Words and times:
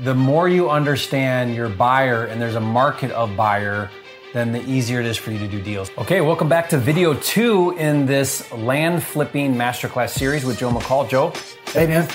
the 0.00 0.14
more 0.14 0.48
you 0.48 0.70
understand 0.70 1.54
your 1.54 1.68
buyer 1.68 2.24
and 2.26 2.40
there's 2.40 2.54
a 2.54 2.60
market 2.60 3.10
of 3.12 3.34
buyer, 3.36 3.90
then 4.32 4.52
the 4.52 4.62
easier 4.68 5.00
it 5.00 5.06
is 5.06 5.16
for 5.16 5.30
you 5.32 5.38
to 5.38 5.48
do 5.48 5.60
deals. 5.60 5.90
Okay, 5.98 6.20
welcome 6.20 6.48
back 6.48 6.68
to 6.68 6.78
video 6.78 7.14
two 7.14 7.76
in 7.78 8.06
this 8.06 8.50
land 8.52 9.02
flipping 9.02 9.54
masterclass 9.54 10.10
series 10.10 10.44
with 10.44 10.58
Joe 10.58 10.70
McCall. 10.70 11.08
Joe, 11.08 11.32
Hey 11.72 11.86
man, 11.86 12.08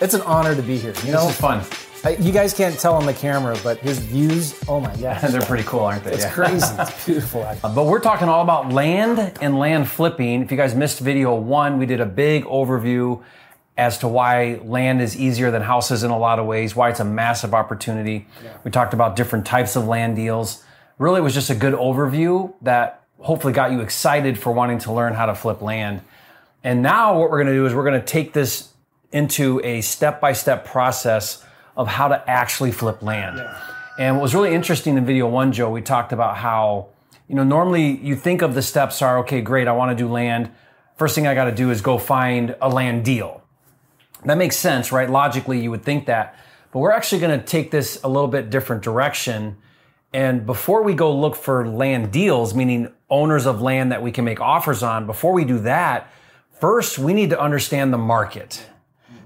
it's 0.00 0.14
an 0.14 0.20
honor 0.22 0.54
to 0.54 0.62
be 0.62 0.78
here. 0.78 0.94
You 1.04 1.12
know, 1.12 1.26
this 1.26 1.34
is 1.34 1.40
fun. 1.40 1.64
I, 2.04 2.16
you 2.16 2.32
guys 2.32 2.52
can't 2.52 2.76
tell 2.78 2.94
on 2.94 3.06
the 3.06 3.12
camera, 3.14 3.56
but 3.62 3.78
his 3.78 3.98
views, 4.00 4.60
oh 4.68 4.80
my 4.80 4.94
gosh. 4.96 5.22
They're 5.30 5.40
pretty 5.42 5.62
cool, 5.64 5.80
aren't 5.80 6.02
they? 6.04 6.12
It's 6.12 6.24
Yeah. 6.24 6.32
crazy. 6.32 6.66
It's 6.80 7.04
beautiful. 7.06 7.44
actually. 7.44 7.74
But 7.74 7.86
we're 7.86 8.00
talking 8.00 8.28
all 8.28 8.42
about 8.42 8.72
land 8.72 9.38
and 9.40 9.56
land 9.58 9.88
flipping. 9.88 10.42
If 10.42 10.50
you 10.50 10.56
guys 10.56 10.74
missed 10.74 10.98
video 11.00 11.34
one, 11.34 11.78
we 11.78 11.86
did 11.86 12.00
a 12.00 12.06
big 12.06 12.44
overview 12.44 13.22
as 13.76 13.98
to 13.98 14.08
why 14.08 14.60
land 14.64 15.00
is 15.00 15.16
easier 15.16 15.50
than 15.50 15.62
houses 15.62 16.02
in 16.02 16.10
a 16.10 16.18
lot 16.18 16.38
of 16.38 16.46
ways, 16.46 16.76
why 16.76 16.90
it's 16.90 17.00
a 17.00 17.04
massive 17.04 17.54
opportunity. 17.54 18.26
We 18.64 18.70
talked 18.70 18.92
about 18.92 19.16
different 19.16 19.46
types 19.46 19.76
of 19.76 19.86
land 19.86 20.16
deals. 20.16 20.62
Really, 20.98 21.20
it 21.20 21.22
was 21.22 21.34
just 21.34 21.48
a 21.50 21.54
good 21.54 21.74
overview 21.74 22.52
that 22.62 23.02
hopefully 23.18 23.52
got 23.52 23.72
you 23.72 23.80
excited 23.80 24.38
for 24.38 24.52
wanting 24.52 24.78
to 24.78 24.92
learn 24.92 25.14
how 25.14 25.26
to 25.26 25.34
flip 25.34 25.62
land. 25.62 26.02
And 26.62 26.82
now 26.82 27.18
what 27.18 27.30
we're 27.30 27.42
going 27.42 27.54
to 27.54 27.54
do 27.54 27.66
is 27.66 27.74
we're 27.74 27.84
going 27.84 28.00
to 28.00 28.06
take 28.06 28.32
this 28.32 28.72
into 29.10 29.60
a 29.64 29.80
step-by-step 29.80 30.64
process 30.64 31.44
of 31.76 31.88
how 31.88 32.08
to 32.08 32.30
actually 32.30 32.72
flip 32.72 33.02
land. 33.02 33.42
And 33.98 34.16
what 34.16 34.22
was 34.22 34.34
really 34.34 34.54
interesting 34.54 34.96
in 34.96 35.06
video 35.06 35.28
one, 35.28 35.52
Joe, 35.52 35.70
we 35.70 35.82
talked 35.82 36.12
about 36.12 36.36
how, 36.36 36.88
you 37.28 37.34
know, 37.34 37.44
normally 37.44 37.96
you 37.98 38.16
think 38.16 38.42
of 38.42 38.54
the 38.54 38.62
steps 38.62 39.02
are, 39.02 39.18
okay, 39.18 39.40
great, 39.40 39.68
I 39.68 39.72
want 39.72 39.96
to 39.96 40.02
do 40.04 40.10
land. 40.10 40.50
First 40.96 41.14
thing 41.14 41.26
I 41.26 41.34
got 41.34 41.44
to 41.44 41.54
do 41.54 41.70
is 41.70 41.80
go 41.80 41.98
find 41.98 42.54
a 42.60 42.68
land 42.68 43.04
deal. 43.04 43.41
That 44.24 44.38
makes 44.38 44.56
sense, 44.56 44.92
right? 44.92 45.10
Logically, 45.10 45.60
you 45.60 45.70
would 45.70 45.84
think 45.84 46.06
that. 46.06 46.36
But 46.70 46.78
we're 46.78 46.92
actually 46.92 47.20
going 47.20 47.38
to 47.38 47.44
take 47.44 47.70
this 47.70 48.00
a 48.02 48.08
little 48.08 48.28
bit 48.28 48.50
different 48.50 48.82
direction. 48.82 49.56
And 50.12 50.46
before 50.46 50.82
we 50.82 50.94
go 50.94 51.14
look 51.14 51.36
for 51.36 51.66
land 51.66 52.12
deals, 52.12 52.54
meaning 52.54 52.92
owners 53.10 53.46
of 53.46 53.60
land 53.60 53.92
that 53.92 54.02
we 54.02 54.12
can 54.12 54.24
make 54.24 54.40
offers 54.40 54.82
on, 54.82 55.06
before 55.06 55.32
we 55.32 55.44
do 55.44 55.58
that, 55.60 56.10
first 56.60 56.98
we 56.98 57.12
need 57.12 57.30
to 57.30 57.40
understand 57.40 57.92
the 57.92 57.98
market. 57.98 58.64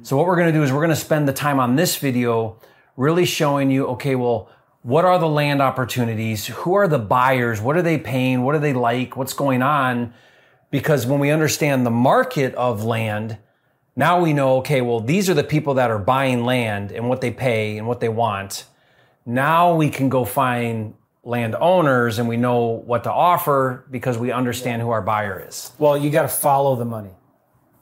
So 0.03 0.17
what 0.17 0.27
we're 0.27 0.37
going 0.37 0.53
to 0.53 0.53
do 0.53 0.63
is 0.63 0.73
we're 0.73 0.79
going 0.79 0.91
to 0.91 0.97
spend 0.97 1.29
the 1.29 1.33
time 1.33 1.61
on 1.61 1.77
this 1.77 1.97
video 1.97 2.61
really 2.97 3.27
showing 3.27 3.71
you, 3.71 3.87
okay, 3.89 4.15
well, 4.15 4.49
what 4.83 5.05
are 5.05 5.19
the 5.19 5.29
land 5.29 5.61
opportunities? 5.61 6.47
Who 6.47 6.75
are 6.75 6.87
the 6.87 6.99
buyers? 6.99 7.61
What 7.61 7.77
are 7.77 7.83
they 7.83 7.99
paying? 7.99 8.43
What 8.43 8.53
do 8.53 8.61
they 8.61 8.73
like? 8.73 9.17
What's 9.17 9.35
going 9.35 9.61
on? 9.61 10.15
Because 10.71 11.07
when 11.07 11.19
we 11.19 11.31
understand 11.31 11.85
the 11.85 11.91
market 11.91 12.55
of 12.55 12.85
land, 12.85 13.39
now 13.97 14.21
we 14.21 14.33
know, 14.35 14.59
okay, 14.59 14.83
well, 14.83 15.01
these 15.01 15.29
are 15.31 15.35
the 15.35 15.43
people 15.45 15.75
that 15.75 15.91
are 15.91 15.99
buying 15.99 16.45
land 16.45 16.93
and 16.93 17.09
what 17.09 17.21
they 17.23 17.31
pay 17.31 17.79
and 17.79 17.87
what 17.89 18.01
they 18.01 18.09
want. 18.11 18.67
Now 19.25 19.75
we 19.75 19.89
can 19.91 20.09
go 20.09 20.25
find 20.25 20.95
land 21.25 21.57
owners 21.59 22.19
and 22.19 22.29
we 22.29 22.37
know 22.37 22.67
what 22.87 23.05
to 23.05 23.13
offer 23.13 23.85
because 23.91 24.17
we 24.19 24.31
understand 24.31 24.83
who 24.83 24.91
our 24.91 25.03
buyer 25.03 25.45
is. 25.49 25.73
Well, 25.79 25.97
you 25.97 26.11
got 26.11 26.23
to 26.23 26.29
follow 26.29 26.77
the 26.77 26.85
money. 26.85 27.11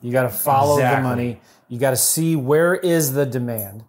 You 0.01 0.12
got 0.12 0.23
to 0.23 0.29
follow 0.31 0.77
Exactly. 0.77 1.03
the 1.03 1.09
money. 1.09 1.41
You 1.69 1.79
got 1.79 1.91
to 1.91 1.97
see 1.97 2.37
where 2.37 2.75
is 2.75 3.12
the 3.12 3.27
demand. 3.27 3.85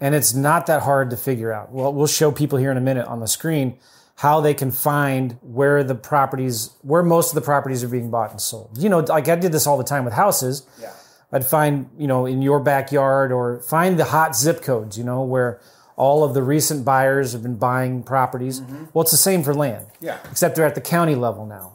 And 0.00 0.14
it's 0.14 0.32
not 0.34 0.66
that 0.66 0.82
hard 0.82 1.10
to 1.10 1.16
figure 1.16 1.52
out. 1.52 1.72
Well, 1.72 1.92
we'll 1.92 2.06
show 2.06 2.30
people 2.30 2.58
here 2.58 2.70
in 2.70 2.76
a 2.76 2.80
minute 2.82 3.06
on 3.06 3.20
the 3.20 3.28
screen 3.28 3.78
how 4.16 4.40
they 4.40 4.54
can 4.54 4.70
find 4.70 5.38
where 5.42 5.82
the 5.82 5.94
properties, 5.94 6.70
where 6.82 7.02
most 7.02 7.30
of 7.30 7.34
the 7.34 7.40
properties 7.40 7.82
are 7.82 7.88
being 7.88 8.10
bought 8.10 8.30
and 8.30 8.40
sold. 8.40 8.76
You 8.78 8.88
know, 8.88 9.00
like 9.00 9.28
I 9.28 9.34
did 9.36 9.52
this 9.52 9.66
all 9.66 9.76
the 9.76 9.84
time 9.84 10.04
with 10.04 10.14
houses. 10.14 10.66
Yeah. 10.80 10.92
I'd 11.34 11.44
find, 11.44 11.90
you 11.98 12.06
know, 12.06 12.26
in 12.26 12.42
your 12.42 12.60
backyard 12.60 13.32
or 13.32 13.58
find 13.58 13.98
the 13.98 14.04
hot 14.04 14.36
zip 14.36 14.62
codes, 14.62 14.96
you 14.96 15.02
know, 15.02 15.22
where 15.24 15.60
all 15.96 16.22
of 16.22 16.32
the 16.32 16.44
recent 16.44 16.84
buyers 16.84 17.32
have 17.32 17.42
been 17.42 17.56
buying 17.56 18.04
properties. 18.04 18.60
Mm-hmm. 18.60 18.84
Well, 18.92 19.02
it's 19.02 19.10
the 19.10 19.16
same 19.16 19.42
for 19.42 19.52
land. 19.52 19.86
Yeah. 20.00 20.18
Except 20.30 20.54
they're 20.54 20.64
at 20.64 20.76
the 20.76 20.80
county 20.80 21.16
level 21.16 21.44
now. 21.44 21.72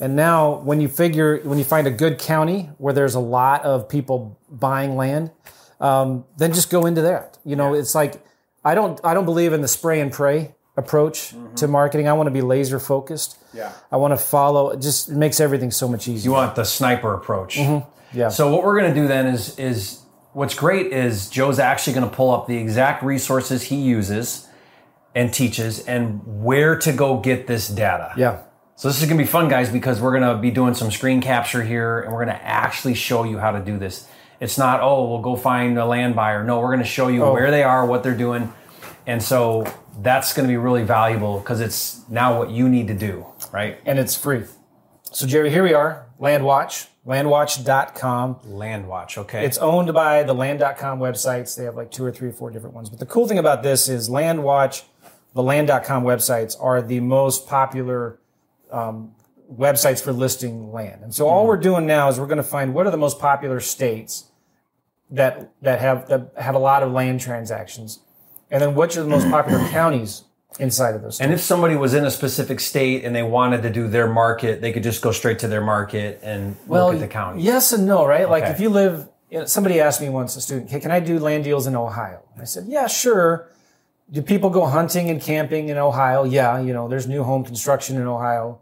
And 0.00 0.16
now 0.16 0.60
when 0.60 0.80
you 0.80 0.88
figure, 0.88 1.40
when 1.44 1.58
you 1.58 1.64
find 1.64 1.86
a 1.86 1.90
good 1.90 2.18
county 2.18 2.70
where 2.78 2.94
there's 2.94 3.14
a 3.14 3.20
lot 3.20 3.62
of 3.64 3.86
people 3.86 4.40
buying 4.50 4.96
land, 4.96 5.30
um, 5.78 6.24
then 6.38 6.54
just 6.54 6.70
go 6.70 6.86
into 6.86 7.02
that. 7.02 7.38
You 7.44 7.54
know, 7.54 7.74
it's 7.74 7.94
like, 7.94 8.24
I 8.64 8.74
don't, 8.74 8.98
I 9.04 9.12
don't 9.12 9.26
believe 9.26 9.52
in 9.52 9.60
the 9.60 9.68
spray 9.68 10.00
and 10.00 10.10
pray 10.10 10.54
approach 10.74 11.34
mm-hmm. 11.34 11.54
to 11.56 11.68
marketing. 11.68 12.08
I 12.08 12.14
want 12.14 12.28
to 12.28 12.32
be 12.32 12.40
laser 12.40 12.80
focused. 12.80 13.36
Yeah. 13.52 13.72
I 13.90 13.96
want 13.98 14.12
to 14.12 14.16
follow, 14.16 14.70
it 14.70 14.80
just 14.80 15.10
makes 15.10 15.38
everything 15.38 15.70
so 15.70 15.86
much 15.86 16.08
easier. 16.08 16.30
You 16.30 16.32
want 16.32 16.54
the 16.54 16.64
sniper 16.64 17.12
approach. 17.12 17.58
Mm-hmm. 17.58 17.90
Yeah. 18.12 18.28
So 18.28 18.50
what 18.52 18.62
we're 18.64 18.78
going 18.78 18.94
to 18.94 19.00
do 19.00 19.06
then 19.08 19.26
is 19.26 19.58
is 19.58 20.00
what's 20.32 20.54
great 20.54 20.92
is 20.92 21.28
Joe's 21.28 21.58
actually 21.58 21.94
going 21.94 22.08
to 22.08 22.14
pull 22.14 22.30
up 22.30 22.46
the 22.46 22.56
exact 22.56 23.02
resources 23.02 23.64
he 23.64 23.76
uses 23.76 24.48
and 25.14 25.32
teaches 25.32 25.84
and 25.86 26.20
where 26.24 26.78
to 26.78 26.92
go 26.92 27.18
get 27.20 27.46
this 27.46 27.68
data. 27.68 28.12
yeah. 28.16 28.42
So 28.74 28.88
this 28.88 29.00
is 29.00 29.06
going 29.06 29.18
to 29.18 29.22
be 29.22 29.28
fun 29.30 29.48
guys 29.48 29.70
because 29.70 30.00
we're 30.00 30.18
going 30.18 30.34
to 30.34 30.40
be 30.40 30.50
doing 30.50 30.74
some 30.74 30.90
screen 30.90 31.20
capture 31.20 31.62
here 31.62 32.00
and 32.00 32.12
we're 32.12 32.24
going 32.24 32.36
to 32.36 32.42
actually 32.44 32.94
show 32.94 33.22
you 33.24 33.38
how 33.38 33.52
to 33.52 33.60
do 33.60 33.78
this. 33.78 34.08
It's 34.40 34.58
not 34.58 34.80
oh, 34.80 35.08
we'll 35.08 35.20
go 35.20 35.36
find 35.36 35.78
a 35.78 35.84
land 35.86 36.16
buyer. 36.16 36.42
No, 36.42 36.58
we're 36.58 36.68
going 36.72 36.78
to 36.80 36.84
show 36.84 37.08
you 37.08 37.22
Oh. 37.24 37.32
where 37.32 37.50
they 37.50 37.62
are, 37.62 37.84
what 37.86 38.02
they're 38.02 38.16
doing. 38.16 38.52
And 39.06 39.22
so 39.22 39.66
that's 40.00 40.32
going 40.32 40.48
to 40.48 40.52
be 40.52 40.56
really 40.56 40.82
valuable 40.82 41.38
because 41.38 41.60
it's 41.60 42.00
now 42.08 42.38
what 42.38 42.50
you 42.50 42.68
need 42.68 42.88
to 42.88 42.94
do, 42.94 43.26
right? 43.52 43.78
And 43.84 43.98
it's 43.98 44.16
free. 44.16 44.44
So 45.12 45.26
Jerry, 45.26 45.50
here 45.50 45.62
we 45.62 45.74
are, 45.74 46.06
Landwatch, 46.18 46.88
landwatch.com. 47.06 48.40
Land 48.44 48.86
watch, 48.88 49.18
okay. 49.18 49.44
It's 49.44 49.58
owned 49.58 49.92
by 49.92 50.22
the 50.22 50.34
land.com 50.34 50.98
websites. 50.98 51.56
They 51.56 51.64
have 51.64 51.74
like 51.74 51.90
two 51.90 52.04
or 52.04 52.12
three 52.12 52.28
or 52.28 52.32
four 52.32 52.50
different 52.50 52.74
ones. 52.74 52.88
But 52.90 52.98
the 52.98 53.06
cool 53.06 53.26
thing 53.26 53.38
about 53.38 53.62
this 53.62 53.88
is 53.88 54.08
Landwatch, 54.08 54.84
the 55.34 55.42
land.com 55.42 56.04
websites 56.04 56.56
are 56.60 56.80
the 56.80 57.00
most 57.00 57.48
popular 57.48 58.18
um, 58.70 59.14
websites 59.52 60.02
for 60.02 60.12
listing 60.12 60.72
land. 60.72 61.02
And 61.02 61.14
so 61.14 61.28
all 61.28 61.46
we're 61.46 61.56
doing 61.56 61.86
now 61.86 62.08
is 62.08 62.18
we're 62.18 62.26
going 62.26 62.36
to 62.36 62.42
find 62.42 62.74
what 62.74 62.86
are 62.86 62.90
the 62.90 62.96
most 62.96 63.18
popular 63.18 63.60
states 63.60 64.30
that 65.10 65.52
that 65.60 65.80
have 65.80 66.08
that 66.08 66.32
have 66.38 66.54
a 66.54 66.58
lot 66.58 66.82
of 66.82 66.92
land 66.92 67.20
transactions. 67.20 68.00
And 68.50 68.62
then 68.62 68.74
which 68.74 68.96
are 68.96 69.02
the 69.02 69.08
most 69.08 69.28
popular 69.28 69.66
counties 69.68 70.24
inside 70.58 70.94
of 70.94 71.02
those. 71.02 71.20
And 71.20 71.32
if 71.32 71.40
somebody 71.40 71.76
was 71.76 71.94
in 71.94 72.04
a 72.04 72.10
specific 72.10 72.60
state 72.60 73.04
and 73.04 73.14
they 73.14 73.22
wanted 73.22 73.62
to 73.62 73.70
do 73.70 73.88
their 73.88 74.08
market, 74.08 74.60
they 74.60 74.72
could 74.72 74.82
just 74.82 75.02
go 75.02 75.12
straight 75.12 75.38
to 75.40 75.48
their 75.48 75.60
market 75.60 76.20
and 76.22 76.56
look 76.66 76.94
at 76.94 77.00
the 77.00 77.08
county. 77.08 77.42
Yes 77.42 77.72
and 77.72 77.86
no, 77.86 78.04
right? 78.04 78.28
Like 78.28 78.44
if 78.44 78.60
you 78.60 78.68
live, 78.68 79.08
you 79.30 79.38
know, 79.38 79.44
somebody 79.46 79.80
asked 79.80 80.00
me 80.00 80.08
once, 80.08 80.36
a 80.36 80.40
student, 80.40 80.70
hey, 80.70 80.80
can 80.80 80.90
I 80.90 81.00
do 81.00 81.18
land 81.18 81.44
deals 81.44 81.66
in 81.66 81.74
Ohio? 81.74 82.22
I 82.40 82.44
said, 82.44 82.66
yeah, 82.66 82.86
sure. 82.86 83.48
Do 84.10 84.20
people 84.20 84.50
go 84.50 84.66
hunting 84.66 85.08
and 85.08 85.22
camping 85.22 85.70
in 85.70 85.78
Ohio? 85.78 86.24
Yeah, 86.24 86.60
you 86.60 86.74
know, 86.74 86.86
there's 86.88 87.06
new 87.06 87.22
home 87.22 87.44
construction 87.44 87.96
in 87.96 88.06
Ohio. 88.06 88.60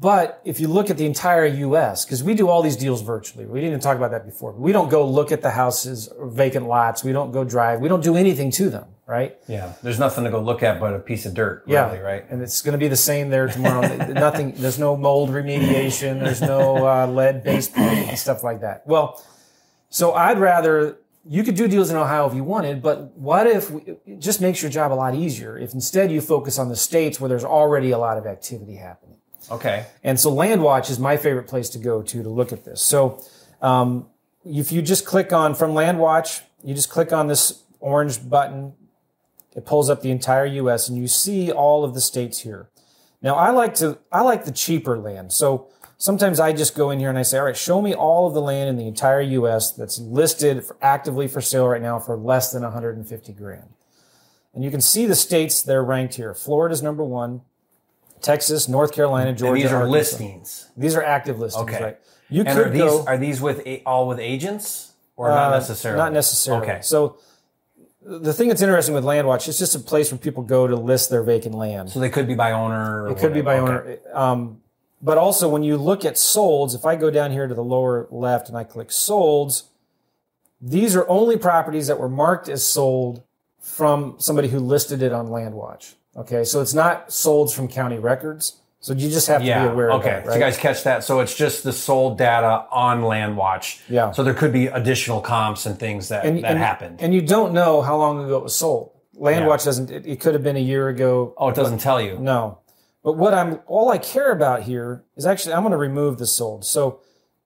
But 0.00 0.40
if 0.44 0.58
you 0.58 0.66
look 0.66 0.90
at 0.90 0.96
the 0.96 1.06
entire 1.06 1.46
U.S., 1.46 2.04
because 2.04 2.24
we 2.24 2.34
do 2.34 2.48
all 2.48 2.62
these 2.62 2.76
deals 2.76 3.02
virtually, 3.02 3.44
we 3.44 3.60
didn't 3.60 3.68
even 3.68 3.80
talk 3.80 3.96
about 3.96 4.10
that 4.10 4.24
before. 4.24 4.52
We 4.52 4.72
don't 4.72 4.88
go 4.88 5.06
look 5.06 5.30
at 5.30 5.42
the 5.42 5.50
houses 5.50 6.08
or 6.08 6.26
vacant 6.26 6.66
lots. 6.66 7.04
We 7.04 7.12
don't 7.12 7.30
go 7.30 7.44
drive. 7.44 7.80
We 7.80 7.88
don't 7.88 8.02
do 8.02 8.16
anything 8.16 8.50
to 8.52 8.70
them, 8.70 8.86
right? 9.06 9.36
Yeah, 9.48 9.74
there's 9.82 9.98
nothing 9.98 10.24
to 10.24 10.30
go 10.30 10.40
look 10.40 10.62
at 10.62 10.80
but 10.80 10.94
a 10.94 10.98
piece 10.98 11.26
of 11.26 11.34
dirt, 11.34 11.64
Yeah, 11.66 11.90
really, 11.90 12.00
right? 12.00 12.24
And 12.30 12.42
it's 12.42 12.62
going 12.62 12.72
to 12.72 12.78
be 12.78 12.88
the 12.88 12.96
same 12.96 13.30
there 13.30 13.48
tomorrow. 13.48 13.96
Nothing. 14.12 14.52
There's 14.52 14.78
no 14.78 14.96
mold 14.96 15.30
remediation. 15.30 16.20
There's 16.20 16.40
no 16.40 16.86
uh, 16.86 17.06
lead-based 17.06 17.76
and 17.76 18.18
stuff 18.18 18.42
like 18.42 18.60
that. 18.60 18.86
Well, 18.86 19.24
so 19.88 20.14
I'd 20.14 20.38
rather 20.38 20.98
you 21.24 21.44
could 21.44 21.54
do 21.54 21.68
deals 21.68 21.90
in 21.90 21.96
Ohio 21.96 22.26
if 22.26 22.34
you 22.34 22.42
wanted, 22.42 22.82
but 22.82 23.16
what 23.16 23.46
if 23.46 23.70
we, 23.70 23.82
it 24.06 24.18
just 24.18 24.40
makes 24.40 24.60
your 24.60 24.70
job 24.70 24.92
a 24.92 24.94
lot 24.94 25.14
easier 25.14 25.56
if 25.56 25.72
instead 25.72 26.10
you 26.10 26.20
focus 26.20 26.58
on 26.58 26.68
the 26.68 26.76
states 26.76 27.20
where 27.20 27.28
there's 27.28 27.44
already 27.44 27.92
a 27.92 27.98
lot 27.98 28.18
of 28.18 28.26
activity 28.26 28.74
happening. 28.74 29.18
Okay. 29.50 29.86
And 30.02 30.18
so 30.18 30.32
Landwatch 30.32 30.90
is 30.90 30.98
my 30.98 31.16
favorite 31.16 31.46
place 31.46 31.68
to 31.70 31.78
go 31.78 32.02
to 32.02 32.22
to 32.22 32.28
look 32.28 32.52
at 32.52 32.64
this. 32.64 32.82
So 32.82 33.22
um, 33.60 34.06
if 34.44 34.72
you 34.72 34.82
just 34.82 35.04
click 35.04 35.32
on 35.32 35.54
from 35.54 35.72
Landwatch, 35.72 36.42
you 36.64 36.74
just 36.74 36.90
click 36.90 37.12
on 37.12 37.28
this 37.28 37.62
orange 37.80 38.28
button. 38.28 38.74
It 39.54 39.66
pulls 39.66 39.90
up 39.90 40.00
the 40.02 40.10
entire 40.10 40.46
U.S. 40.46 40.88
and 40.88 40.96
you 40.96 41.06
see 41.06 41.50
all 41.52 41.84
of 41.84 41.94
the 41.94 42.00
states 42.00 42.40
here. 42.40 42.68
Now 43.20 43.34
I 43.34 43.50
like 43.50 43.74
to 43.76 43.98
I 44.10 44.22
like 44.22 44.44
the 44.44 44.52
cheaper 44.52 44.98
land. 44.98 45.32
So 45.32 45.68
sometimes 45.98 46.40
I 46.40 46.52
just 46.52 46.74
go 46.74 46.90
in 46.90 46.98
here 46.98 47.10
and 47.10 47.18
I 47.18 47.22
say, 47.22 47.38
all 47.38 47.44
right, 47.44 47.56
show 47.56 47.80
me 47.82 47.94
all 47.94 48.26
of 48.26 48.34
the 48.34 48.40
land 48.40 48.68
in 48.70 48.76
the 48.76 48.86
entire 48.88 49.20
U.S. 49.20 49.72
that's 49.72 49.98
listed 49.98 50.64
for, 50.64 50.76
actively 50.82 51.28
for 51.28 51.40
sale 51.40 51.68
right 51.68 51.82
now 51.82 51.98
for 51.98 52.16
less 52.16 52.50
than 52.52 52.62
150 52.62 53.32
grand. 53.34 53.68
And 54.54 54.64
you 54.64 54.70
can 54.70 54.80
see 54.80 55.06
the 55.06 55.14
states 55.14 55.62
they're 55.62 55.84
ranked 55.84 56.14
here. 56.14 56.34
Florida's 56.34 56.82
number 56.82 57.04
one. 57.04 57.42
Texas, 58.20 58.68
North 58.68 58.92
Carolina, 58.92 59.30
And 59.30 59.38
Georgia. 59.38 59.62
these 59.62 59.72
are 59.72 59.76
Arkansas. 59.78 59.92
listings. 59.92 60.68
These 60.76 60.94
are 60.94 61.02
active 61.02 61.38
listings, 61.40 61.68
Okay. 61.68 61.82
right? 61.82 61.98
You 62.28 62.44
And 62.44 62.56
could 62.56 62.66
are 62.68 62.70
these 62.70 62.82
go 62.82 63.04
are 63.06 63.18
these 63.18 63.40
with 63.40 63.66
all 63.84 64.06
with 64.08 64.18
agents 64.20 64.92
or 65.16 65.30
uh, 65.30 65.34
not 65.34 65.50
necessarily? 65.50 65.98
Not 65.98 66.12
necessarily. 66.12 66.62
Okay. 66.62 66.80
So 66.82 67.16
the 68.04 68.32
thing 68.32 68.48
that's 68.48 68.62
interesting 68.62 68.94
with 68.94 69.04
Landwatch, 69.04 69.48
it's 69.48 69.58
just 69.58 69.74
a 69.74 69.78
place 69.78 70.10
where 70.10 70.18
people 70.18 70.42
go 70.42 70.66
to 70.66 70.76
list 70.76 71.10
their 71.10 71.22
vacant 71.22 71.54
land. 71.54 71.90
So 71.90 72.00
they 72.00 72.10
could 72.10 72.26
be 72.26 72.34
by 72.34 72.52
owner. 72.52 73.04
Or 73.04 73.10
it 73.10 73.18
could 73.18 73.34
be 73.34 73.40
by. 73.40 73.58
Okay. 73.58 73.72
owner. 73.72 73.98
Um, 74.12 74.60
but 75.00 75.18
also 75.18 75.48
when 75.48 75.62
you 75.62 75.76
look 75.76 76.04
at 76.04 76.14
solds, 76.14 76.74
if 76.74 76.84
I 76.84 76.96
go 76.96 77.10
down 77.10 77.32
here 77.32 77.46
to 77.46 77.54
the 77.54 77.64
lower 77.64 78.06
left 78.10 78.48
and 78.48 78.56
I 78.56 78.64
click 78.64 78.88
solds, 78.88 79.64
these 80.60 80.94
are 80.94 81.08
only 81.08 81.36
properties 81.36 81.88
that 81.88 81.98
were 81.98 82.08
marked 82.08 82.48
as 82.48 82.64
sold 82.64 83.22
from 83.60 84.16
somebody 84.18 84.48
who 84.48 84.60
listed 84.60 85.02
it 85.02 85.12
on 85.12 85.28
LandWatch. 85.28 85.94
Okay, 86.16 86.44
so 86.44 86.60
it's 86.60 86.74
not 86.74 87.12
sold 87.12 87.52
from 87.52 87.68
county 87.68 87.98
records. 87.98 88.60
So 88.82 88.94
you 88.94 89.08
just 89.08 89.28
have 89.28 89.42
to 89.42 89.46
Yeah. 89.46 89.66
be 89.66 89.72
aware 89.72 89.92
of 89.92 90.00
okay. 90.00 90.10
that, 90.10 90.26
right? 90.26 90.34
you 90.34 90.40
guys 90.40 90.56
catch 90.56 90.82
that? 90.82 91.04
So 91.04 91.20
it's 91.20 91.36
just 91.36 91.62
the 91.62 91.72
sold 91.72 92.18
data 92.18 92.66
on 92.72 93.02
LandWatch. 93.02 93.80
Yeah. 93.88 94.10
So 94.10 94.24
there 94.24 94.34
could 94.34 94.52
be 94.52 94.66
additional 94.66 95.20
comps 95.20 95.66
and 95.66 95.78
things 95.78 96.08
that 96.08 96.24
that 96.24 96.34
and, 96.34 96.58
happened. 96.58 97.00
And 97.00 97.14
you 97.14 97.22
don't 97.22 97.52
know 97.54 97.80
how 97.80 97.96
long 97.96 98.24
ago 98.24 98.38
it 98.38 98.42
was 98.42 98.56
sold. 98.56 98.90
LandWatch 99.16 99.64
doesn't. 99.64 99.92
It, 99.92 100.04
it 100.04 100.20
could 100.20 100.34
have 100.34 100.42
been 100.42 100.56
a 100.56 100.60
year 100.60 100.88
ago. 100.88 101.32
oh, 101.36 101.48
it 101.48 101.54
doesn't 101.54 101.78
tell 101.78 102.00
you. 102.02 102.18
No. 102.18 102.58
But 103.04 103.12
what 103.12 103.32
I'm 103.34 103.60
all 103.66 103.88
I 103.88 103.98
care 103.98 104.32
about 104.32 104.64
here 104.64 105.04
is 105.16 105.26
actually 105.26 105.54
I'm 105.54 105.62
going 105.62 105.70
to 105.70 105.76
remove 105.76 106.18
the 106.18 106.26
sold. 106.26 106.64
So 106.64 107.00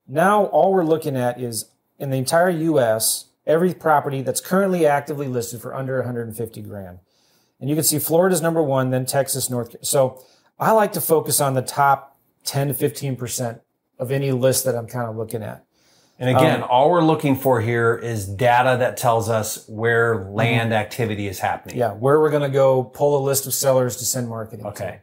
now 0.09 0.47
all 0.47 0.73
we're 0.73 0.85
looking 0.85 1.17
at 1.19 1.39
is 1.39 1.67
in 1.99 2.09
the 2.09 2.17
entire 2.17 2.49
US, 2.49 3.27
every 3.47 3.75
property 3.75 4.23
that's 4.23 4.41
currently 4.41 4.87
actively 4.87 5.29
listed 5.29 5.61
for 5.61 5.75
under 5.75 5.97
150 5.97 6.63
grand. 6.63 7.01
And 7.61 7.69
you 7.69 7.77
can 7.77 7.85
see 7.85 7.99
Florida's 7.99 8.41
number 8.41 8.63
1, 8.63 8.91
then 8.91 9.05
Texas, 9.05 9.51
North 9.51 9.69
Carolina. 9.69 9.85
So 9.85 10.25
I 10.59 10.73
like 10.73 10.93
to 10.93 11.01
focus 11.01 11.41
on 11.41 11.55
the 11.55 11.63
top 11.63 12.17
10 12.45 12.69
to 12.69 12.75
15% 12.75 13.61
of 13.99 14.11
any 14.11 14.33
list 14.33 14.65
that 14.65 14.75
I'm 14.75 14.87
kind 14.87 15.09
of 15.09 15.17
looking 15.17 15.43
at. 15.43 15.65
And 16.19 16.35
again, 16.35 16.63
Um, 16.63 16.69
all 16.71 16.91
we're 16.91 17.03
looking 17.03 17.37
for 17.37 17.61
here 17.61 17.95
is 17.95 18.27
data 18.27 18.77
that 18.79 18.97
tells 18.97 19.29
us 19.29 19.69
where 19.69 20.25
land 20.31 20.73
activity 20.73 21.29
is 21.29 21.41
happening. 21.41 21.77
Yeah, 21.77 21.93
where 21.93 22.19
we're 22.21 22.31
going 22.31 22.43
to 22.43 22.49
go 22.49 22.85
pull 22.85 23.19
a 23.19 23.23
list 23.23 23.47
of 23.47 23.53
sellers 23.53 23.97
to 23.99 24.07
send 24.07 24.29
marketing. 24.31 24.65
to. 24.65 24.71
Okay. 24.71 25.01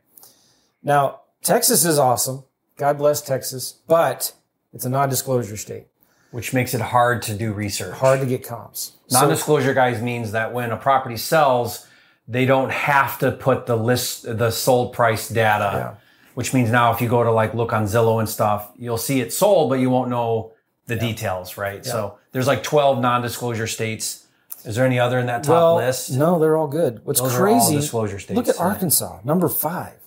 Now, 0.82 1.22
Texas 1.44 1.86
is 1.86 2.00
awesome. 2.00 2.46
God 2.78 2.98
bless 2.98 3.22
Texas, 3.22 3.80
but 3.88 4.34
it's 4.74 4.86
a 4.86 4.90
non-disclosure 4.90 5.58
state. 5.58 5.86
Which 6.32 6.52
makes 6.52 6.74
it 6.74 6.82
hard 6.82 7.22
to 7.24 7.36
do 7.36 7.54
research. 7.54 7.94
Hard 7.96 8.20
to 8.22 8.26
get 8.26 8.44
comps. 8.44 8.94
Non-disclosure, 9.12 9.76
guys, 9.76 10.02
means 10.02 10.32
that 10.32 10.52
when 10.52 10.72
a 10.72 10.78
property 10.78 11.18
sells, 11.18 11.88
they 12.28 12.46
don't 12.46 12.72
have 12.72 13.20
to 13.20 13.32
put 13.32 13.66
the 13.66 13.76
list, 13.76 14.24
the 14.38 14.52
sold 14.52 14.94
price 14.94 15.30
data. 15.30 15.72
Yeah. 15.74 15.96
Which 16.36 16.54
means 16.54 16.72
now, 16.72 16.92
if 16.92 17.00
you 17.00 17.08
go 17.10 17.24
to 17.24 17.32
like 17.32 17.54
look 17.54 17.74
on 17.74 17.84
Zillow 17.84 18.20
and 18.20 18.28
stuff, 18.28 18.72
you'll 18.76 18.98
see 18.98 19.22
it 19.22 19.32
sold, 19.32 19.70
but 19.70 19.80
you 19.80 19.92
won't 19.92 20.10
know 20.10 20.54
the 20.88 20.96
details, 20.96 21.58
right? 21.58 21.86
So 21.86 22.18
there's 22.32 22.48
like 22.48 22.64
12 22.64 23.00
non-disclosure 23.00 23.68
states. 23.68 24.26
Is 24.66 24.76
there 24.76 24.86
any 24.86 25.00
other 25.00 25.20
in 25.20 25.28
that 25.28 25.44
top 25.44 25.52
well, 25.52 25.76
list? 25.76 26.12
no, 26.12 26.40
they're 26.40 26.58
all 26.58 26.68
good. 26.68 27.06
What's 27.06 27.22
Those 27.22 27.36
crazy? 27.36 27.76
disclosure 27.76 28.18
states. 28.20 28.36
Look 28.36 28.48
at 28.48 28.56
yeah. 28.56 28.64
Arkansas, 28.64 29.20
number 29.24 29.50
five. 29.50 30.00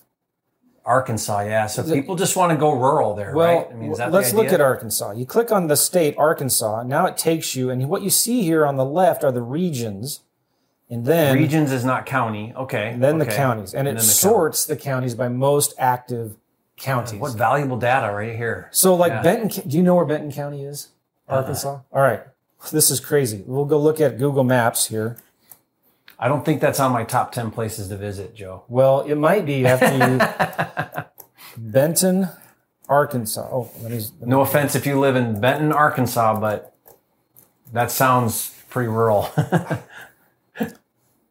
Arkansas, 0.83 1.41
yeah. 1.41 1.67
So 1.67 1.83
people 1.83 2.15
just 2.15 2.35
want 2.35 2.51
to 2.51 2.57
go 2.57 2.71
rural 2.71 3.13
there, 3.13 3.33
Well, 3.35 3.57
right? 3.57 3.67
I 3.69 3.75
mean, 3.75 3.91
is 3.91 3.97
that 3.97 4.11
let's 4.11 4.33
look 4.33 4.47
at 4.47 4.61
Arkansas. 4.61 5.11
You 5.11 5.25
click 5.25 5.51
on 5.51 5.67
the 5.67 5.75
state 5.75 6.15
Arkansas. 6.17 6.83
Now 6.83 7.05
it 7.05 7.17
takes 7.17 7.55
you, 7.55 7.69
and 7.69 7.87
what 7.89 8.01
you 8.01 8.09
see 8.09 8.41
here 8.43 8.65
on 8.65 8.77
the 8.77 8.85
left 8.85 9.23
are 9.23 9.31
the 9.31 9.41
regions, 9.41 10.21
and 10.89 11.05
then 11.05 11.35
Regions 11.35 11.71
is 11.71 11.83
not 11.83 12.05
county. 12.05 12.53
Okay. 12.55 12.95
then 12.97 13.17
the 13.17 13.25
counties, 13.25 13.73
and, 13.73 13.87
it 13.87 13.95
the 13.97 14.01
sorts 14.03 14.65
the 14.65 14.75
counties 14.77 15.15
by 15.15 15.27
most 15.27 15.73
active 15.77 16.35
counties. 16.77 17.19
What 17.19 17.33
valuable 17.35 17.77
data 17.77 18.13
right 18.13 18.35
here. 18.35 18.69
So, 18.71 18.95
like 18.95 19.11
Yeah. 19.11 19.21
Benton, 19.21 19.67
do 19.69 19.77
you 19.77 19.83
know 19.83 19.95
where 19.95 20.05
Benton 20.05 20.31
County 20.31 20.63
is? 20.63 20.89
Uh-huh. 21.27 21.39
Arkansas. 21.39 21.79
All 21.91 22.01
right, 22.01 22.21
this 22.71 22.89
is 22.89 22.99
crazy. 22.99 23.43
We'll 23.45 23.65
go 23.65 23.77
look 23.79 23.99
at 23.99 24.17
Google 24.17 24.43
Maps 24.45 24.87
here. 24.87 25.17
I 26.19 26.27
don't 26.27 26.43
think 26.45 26.61
that's 26.61 26.79
on 26.79 26.91
my 26.93 27.03
top 27.03 27.31
10 27.31 27.51
places 27.51 27.89
to 27.89 27.97
visit, 27.97 28.33
Joe. 28.33 28.63
Well, 28.67 29.01
it 29.01 29.15
might 29.15 29.45
be 29.45 29.67
after 29.67 29.93
you. 29.95 31.03
Benton, 31.57 32.29
Arkansas. 32.89 33.47
Oh, 33.51 33.69
let 33.81 33.91
me. 33.91 33.97
let 33.99 34.21
me- 34.21 34.27
No 34.27 34.41
offense 34.41 34.75
if 34.75 34.85
you 34.85 34.99
live 34.99 35.15
in 35.15 35.39
Benton, 35.41 35.71
Arkansas, 35.71 36.39
but 36.39 36.73
that 37.73 37.91
sounds 37.91 38.53
pretty 38.69 38.87
rural. 38.89 39.29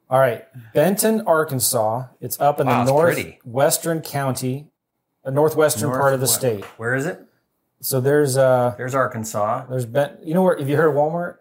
All 0.08 0.20
right, 0.20 0.44
Benton, 0.72 1.22
Arkansas. 1.22 2.04
It's 2.20 2.38
up 2.40 2.60
in 2.60 2.66
Wow, 2.68 2.84
the 2.84 2.90
northwestern 2.92 4.00
county, 4.02 4.68
the 5.24 5.30
northwestern 5.32 5.90
part 5.90 6.14
of 6.14 6.20
the 6.20 6.26
Northwest- 6.26 6.34
state. 6.34 6.64
Where 6.78 6.94
is 6.94 7.06
it? 7.06 7.20
So 7.80 8.00
there's 8.00 8.36
uh 8.36 8.74
There's 8.76 8.94
Arkansas. 8.94 9.66
there's 9.66 9.84
Ben. 9.86 10.16
You 10.22 10.34
know 10.34 10.42
where? 10.42 10.56
Have 10.58 10.68
you 10.68 10.76
heard 10.76 10.88
of 10.88 10.94
Walmart? 10.94 11.36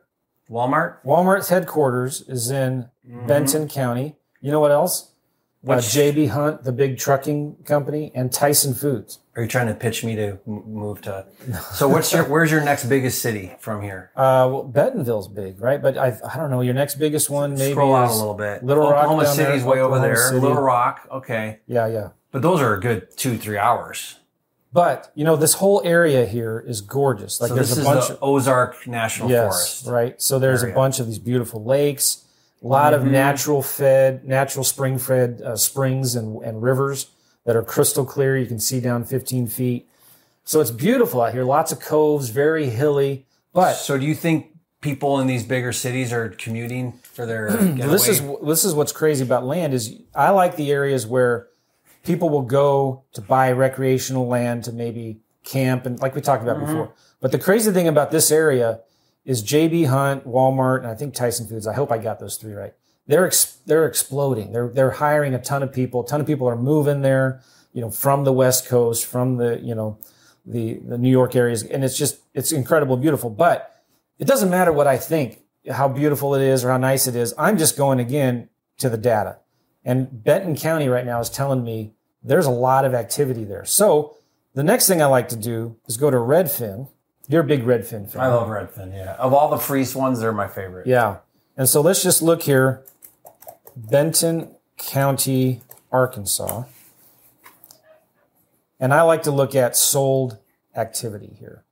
Walmart? 0.49 0.97
Walmart's 1.05 1.49
headquarters 1.49 2.21
is 2.27 2.49
in 2.51 2.89
Mm-hmm. 3.07 3.27
Benton 3.27 3.67
County. 3.67 4.15
You 4.41 4.51
know 4.51 4.59
what 4.59 4.71
else? 4.71 5.11
Uh, 5.67 5.77
JB 5.77 6.29
Hunt, 6.29 6.63
the 6.63 6.71
big 6.71 6.97
trucking 6.97 7.55
company, 7.65 8.11
and 8.13 8.31
Tyson 8.31 8.73
Foods. 8.73 9.19
Are 9.35 9.41
you 9.41 9.47
trying 9.47 9.67
to 9.67 9.73
pitch 9.73 10.03
me 10.03 10.15
to 10.15 10.39
move 10.45 11.01
to? 11.01 11.25
So 11.73 11.87
what's 11.89 12.13
your 12.13 12.23
where's 12.25 12.51
your 12.51 12.63
next 12.63 12.85
biggest 12.85 13.21
city 13.21 13.53
from 13.59 13.81
here? 13.81 14.11
Uh, 14.25 14.47
well, 14.49 14.63
Bentonville's 14.63 15.27
big, 15.27 15.59
right? 15.61 15.81
But 15.81 15.97
I, 15.97 16.17
I 16.33 16.37
don't 16.37 16.49
know. 16.49 16.61
Your 16.61 16.73
next 16.73 16.95
biggest 16.95 17.29
one, 17.29 17.53
maybe 17.55 17.71
Scroll 17.71 17.93
out 17.95 18.09
a 18.09 18.13
little 18.13 18.33
bit. 18.33 18.63
Little 18.63 18.83
Rock 18.83 19.05
Oklahoma 19.05 19.23
down 19.23 19.37
there, 19.37 19.45
City's 19.47 19.63
way 19.63 19.79
over 19.81 19.99
there. 19.99 20.15
City. 20.15 20.39
Little 20.39 20.61
Rock, 20.61 21.07
okay. 21.11 21.59
Yeah, 21.67 21.87
yeah. 21.87 22.09
But 22.31 22.41
those 22.41 22.61
are 22.61 22.73
a 22.73 22.79
good 22.79 23.15
two, 23.17 23.37
three 23.37 23.57
hours. 23.57 24.19
But 24.75 25.09
you 25.15 25.23
know, 25.23 25.37
this 25.37 25.53
whole 25.53 25.81
area 25.85 26.25
here 26.25 26.61
is 26.67 26.81
gorgeous. 26.81 27.39
Like 27.39 27.47
So 27.47 27.55
there's 27.55 27.77
a 27.77 27.83
bunch 27.83 28.07
the 28.09 28.15
of 28.15 28.19
Ozark 28.23 28.85
National 28.87 29.29
yes, 29.29 29.53
Forest. 29.53 29.87
right. 29.87 30.21
So 30.21 30.37
there's 30.37 30.63
area. 30.63 30.73
a 30.73 30.75
bunch 30.75 30.99
of 30.99 31.07
these 31.07 31.17
beautiful 31.19 31.63
lakes, 31.63 32.24
a 32.65 32.67
lot 32.67 32.93
Mm-hmm. 32.93 33.05
of 33.05 33.11
natural 33.11 33.61
fed, 33.61 34.25
natural 34.27 34.63
spring 34.63 34.97
fed 34.97 35.41
uh, 35.45 35.55
springs 35.55 36.15
and, 36.15 36.41
and 36.43 36.63
rivers 36.63 37.07
that 37.45 37.55
are 37.55 37.61
crystal 37.63 38.05
clear. 38.05 38.35
You 38.37 38.47
can 38.47 38.59
see 38.59 38.79
down 38.81 39.03
15 39.05 39.45
feet. 39.47 39.87
So 40.43 40.59
it's 40.61 40.71
beautiful 40.71 41.21
out 41.21 41.33
here. 41.33 41.43
Lots 41.43 41.71
of 41.71 41.79
coves, 41.79 42.29
very 42.29 42.69
hilly. 42.69 43.25
But 43.53 43.73
So 43.75 43.97
do 43.97 44.05
you 44.05 44.15
think 44.15 44.47
people 44.81 45.19
in 45.19 45.27
these 45.27 45.43
bigger 45.45 45.71
cities 45.71 46.11
are 46.11 46.29
commuting 46.29 46.93
for 47.03 47.25
their 47.27 47.49
getaway? 47.57 47.87
this 47.87 48.07
is 48.07 48.21
this 48.43 48.63
is 48.65 48.73
what's 48.73 48.91
crazy 48.91 49.23
about 49.23 49.45
land 49.45 49.73
is 49.73 49.93
I 50.15 50.31
like 50.31 50.55
the 50.55 50.71
areas 50.71 51.05
where 51.07 51.47
people 52.03 52.29
will 52.29 52.43
go 52.43 53.03
to 53.13 53.21
buy 53.21 53.51
recreational 53.51 54.27
land 54.27 54.63
to 54.65 54.71
maybe 54.71 55.19
camp 55.43 55.85
and 55.85 55.99
like 55.99 56.15
we 56.15 56.21
talked 56.21 56.41
about 56.43 56.59
before. 56.59 56.93
But 57.19 57.31
the 57.31 57.39
crazy 57.39 57.71
thing 57.71 57.87
about 57.87 58.09
this 58.11 58.31
area 58.31 58.81
is 59.25 59.43
JB 59.43 59.87
Hunt, 59.87 60.27
Walmart, 60.27 60.79
and 60.79 60.87
I 60.87 60.95
think 60.95 61.13
Tyson 61.13 61.47
Foods. 61.47 61.67
I 61.67 61.73
hope 61.73 61.91
I 61.91 61.97
got 61.97 62.19
those 62.19 62.37
three 62.37 62.53
right. 62.53 62.73
They're 63.07 63.25
ex- 63.25 63.57
they're 63.65 63.85
exploding. 63.85 64.51
They're 64.51 64.69
they're 64.69 64.91
hiring 64.91 65.33
a 65.33 65.41
ton 65.41 65.63
of 65.63 65.73
people. 65.73 66.03
A 66.03 66.07
ton 66.07 66.21
of 66.21 66.27
people 66.27 66.47
are 66.47 66.55
moving 66.55 67.01
there. 67.01 67.41
You 67.73 67.81
know, 67.81 67.89
from 67.89 68.23
the 68.23 68.33
West 68.33 68.67
Coast, 68.67 69.05
from 69.05 69.37
the 69.37 69.59
you 69.61 69.75
know 69.75 69.99
the 70.45 70.75
the 70.75 70.97
New 70.97 71.09
York 71.09 71.35
areas, 71.35 71.63
and 71.63 71.83
it's 71.83 71.97
just 71.97 72.19
it's 72.33 72.51
incredible, 72.51 72.97
beautiful. 72.97 73.29
But 73.29 73.83
it 74.17 74.25
doesn't 74.25 74.49
matter 74.49 74.71
what 74.71 74.87
I 74.87 74.97
think, 74.97 75.39
how 75.69 75.87
beautiful 75.87 76.35
it 76.35 76.41
is 76.41 76.63
or 76.63 76.69
how 76.69 76.77
nice 76.77 77.07
it 77.07 77.15
is. 77.15 77.33
I'm 77.37 77.57
just 77.57 77.77
going 77.77 77.99
again 77.99 78.49
to 78.77 78.89
the 78.89 78.97
data. 78.97 79.39
And 79.83 80.23
Benton 80.23 80.55
County 80.55 80.89
right 80.89 81.05
now 81.05 81.19
is 81.19 81.29
telling 81.29 81.63
me 81.63 81.93
there's 82.23 82.47
a 82.47 82.51
lot 82.51 82.85
of 82.85 82.93
activity 82.93 83.43
there. 83.43 83.65
So 83.65 84.17
the 84.53 84.63
next 84.63 84.87
thing 84.87 85.01
I 85.01 85.05
like 85.05 85.29
to 85.29 85.35
do 85.35 85.77
is 85.87 85.97
go 85.97 86.09
to 86.09 86.17
Redfin. 86.17 86.89
You're 87.27 87.41
a 87.41 87.45
big 87.45 87.63
Redfin 87.63 88.09
fan. 88.11 88.21
I 88.21 88.27
love 88.27 88.47
Redfin. 88.47 88.93
Yeah, 88.93 89.13
of 89.15 89.33
all 89.33 89.49
the 89.49 89.57
Freeze 89.57 89.95
ones, 89.95 90.19
they're 90.19 90.31
my 90.31 90.47
favorite. 90.47 90.87
Yeah. 90.87 91.17
And 91.57 91.67
so 91.67 91.81
let's 91.81 92.03
just 92.03 92.21
look 92.21 92.43
here. 92.43 92.83
Benton 93.75 94.55
County, 94.77 95.61
Arkansas. 95.91 96.63
And 98.79 98.93
I 98.93 99.01
like 99.03 99.23
to 99.23 99.31
look 99.31 99.55
at 99.55 99.75
sold 99.75 100.37
activity 100.75 101.35
here. 101.39 101.63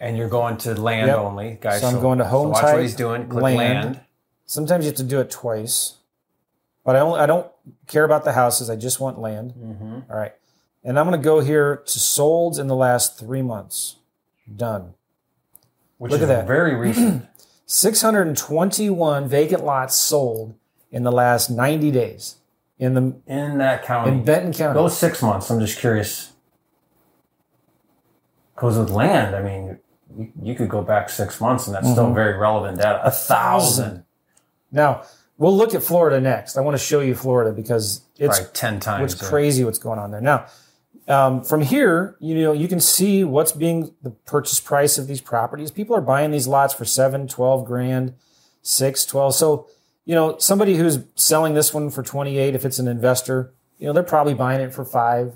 And 0.00 0.16
you're 0.16 0.28
going 0.28 0.56
to 0.58 0.74
land 0.74 1.08
Yep. 1.08 1.18
only, 1.18 1.58
guys. 1.60 1.80
So 1.82 1.88
I'm 1.88 2.00
going 2.00 2.18
to 2.18 2.24
home 2.24 2.50
watch 2.50 2.62
type, 2.62 2.74
what 2.74 2.82
he's 2.82 2.94
doing. 2.96 3.28
Click 3.28 3.42
land. 3.42 3.58
land. 3.58 4.00
Sometimes 4.46 4.84
you 4.84 4.90
have 4.90 4.96
to 4.96 5.02
do 5.02 5.20
it 5.20 5.30
twice. 5.30 5.94
But 6.84 6.96
I 6.96 7.00
only 7.00 7.20
I 7.20 7.26
don't 7.26 7.50
care 7.86 8.04
about 8.04 8.24
the 8.24 8.32
houses. 8.32 8.70
I 8.70 8.76
just 8.76 9.00
want 9.00 9.18
land. 9.18 9.54
Mm-hmm. 9.58 10.10
All 10.10 10.16
right. 10.16 10.34
And 10.86 11.00
I'm 11.00 11.06
going 11.08 11.20
to 11.20 11.24
go 11.24 11.40
here 11.40 11.82
to 11.84 11.98
solds 11.98 12.60
in 12.60 12.68
the 12.68 12.76
last 12.76 13.18
three 13.18 13.42
months. 13.42 13.96
Done. 14.54 14.94
Which 15.98 16.12
Look 16.12 16.20
is 16.20 16.30
at 16.30 16.42
that. 16.42 16.46
very 16.46 16.76
recent. 16.76 17.26
621 17.66 19.28
vacant 19.28 19.64
lots 19.64 19.96
sold 19.96 20.54
in 20.92 21.02
the 21.02 21.10
last 21.10 21.50
90 21.50 21.90
days 21.90 22.36
in 22.78 22.94
the 22.94 23.16
in 23.26 23.58
that 23.58 23.84
county. 23.84 24.12
in 24.12 24.24
Benton 24.24 24.52
County. 24.52 24.74
Those 24.74 24.96
six 24.96 25.20
months, 25.22 25.50
I'm 25.50 25.58
just 25.58 25.78
curious. 25.78 26.32
Because 28.54 28.78
with 28.78 28.90
land, 28.90 29.34
I 29.34 29.42
mean, 29.42 29.80
you, 30.16 30.32
you 30.40 30.54
could 30.54 30.68
go 30.68 30.82
back 30.82 31.10
six 31.10 31.40
months 31.40 31.66
and 31.66 31.74
that's 31.74 31.90
still 31.90 32.04
mm-hmm. 32.04 32.14
very 32.14 32.38
relevant 32.38 32.78
data. 32.78 33.04
A 33.04 33.10
thousand. 33.10 34.04
Now, 34.70 35.02
we'll 35.36 35.56
look 35.56 35.74
at 35.74 35.82
Florida 35.82 36.20
next. 36.20 36.56
I 36.56 36.60
want 36.60 36.76
to 36.76 36.82
show 36.82 37.00
you 37.00 37.16
Florida 37.16 37.50
because 37.50 38.02
it's 38.18 38.38
Probably 38.38 38.54
10 38.54 38.80
times. 38.80 39.14
It's 39.14 39.28
crazy 39.28 39.64
what's 39.64 39.80
going 39.80 39.98
on 39.98 40.12
there. 40.12 40.20
Now, 40.20 40.46
um, 41.08 41.42
from 41.44 41.62
here, 41.62 42.16
you 42.20 42.34
know, 42.34 42.52
you 42.52 42.68
can 42.68 42.80
see 42.80 43.22
what's 43.24 43.52
being 43.52 43.94
the 44.02 44.10
purchase 44.10 44.60
price 44.60 44.98
of 44.98 45.06
these 45.06 45.20
properties. 45.20 45.70
People 45.70 45.94
are 45.96 46.00
buying 46.00 46.30
these 46.30 46.46
lots 46.46 46.74
for 46.74 46.84
seven, 46.84 47.28
12 47.28 47.64
grand, 47.64 48.14
six, 48.62 49.04
12. 49.04 49.34
So, 49.34 49.68
you 50.04 50.14
know, 50.14 50.36
somebody 50.38 50.76
who's 50.76 50.98
selling 51.14 51.54
this 51.54 51.72
one 51.72 51.90
for 51.90 52.02
28, 52.02 52.54
if 52.54 52.64
it's 52.64 52.78
an 52.78 52.88
investor, 52.88 53.52
you 53.78 53.86
know, 53.86 53.92
they're 53.92 54.02
probably 54.02 54.34
buying 54.34 54.60
it 54.60 54.74
for 54.74 54.84
5 54.84 55.34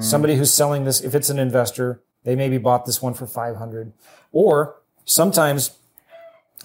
Somebody 0.00 0.36
who's 0.36 0.50
selling 0.50 0.84
this, 0.84 1.02
if 1.02 1.14
it's 1.14 1.28
an 1.28 1.38
investor, 1.38 2.00
they 2.24 2.34
maybe 2.34 2.56
bought 2.56 2.86
this 2.86 3.02
one 3.02 3.12
for 3.12 3.26
500. 3.26 3.92
Or 4.32 4.76
sometimes 5.04 5.72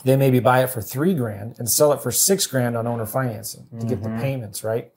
they 0.06 0.16
maybe 0.16 0.40
buy 0.40 0.64
it 0.64 0.70
for 0.70 0.82
three 0.82 1.14
grand 1.14 1.56
and 1.60 1.70
sell 1.70 1.92
it 1.92 2.02
for 2.02 2.12
six 2.12 2.48
grand 2.48 2.78
on 2.78 2.88
owner 2.88 3.06
financing 3.06 3.68
to 3.80 3.86
get 3.86 4.02
the 4.04 4.08
Mm-hmm. 4.10 4.22
payments, 4.22 4.64
right? 4.64 4.92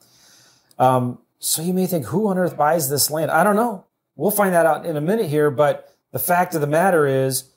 Um, 0.79 1.19
so 1.39 1.61
you 1.61 1.73
may 1.73 1.85
think, 1.85 2.05
who 2.07 2.27
on 2.27 2.37
earth 2.37 2.57
buys 2.57 2.89
this 2.89 3.09
land? 3.11 3.31
I 3.31 3.43
don't 3.43 3.55
know. 3.55 3.85
We'll 4.15 4.31
find 4.31 4.53
that 4.53 4.65
out 4.65 4.85
in 4.85 4.97
a 4.97 5.01
minute 5.01 5.27
here. 5.27 5.51
But 5.51 5.95
the 6.11 6.19
fact 6.19 6.55
of 6.55 6.61
the 6.61 6.67
matter 6.67 7.05
is, 7.05 7.49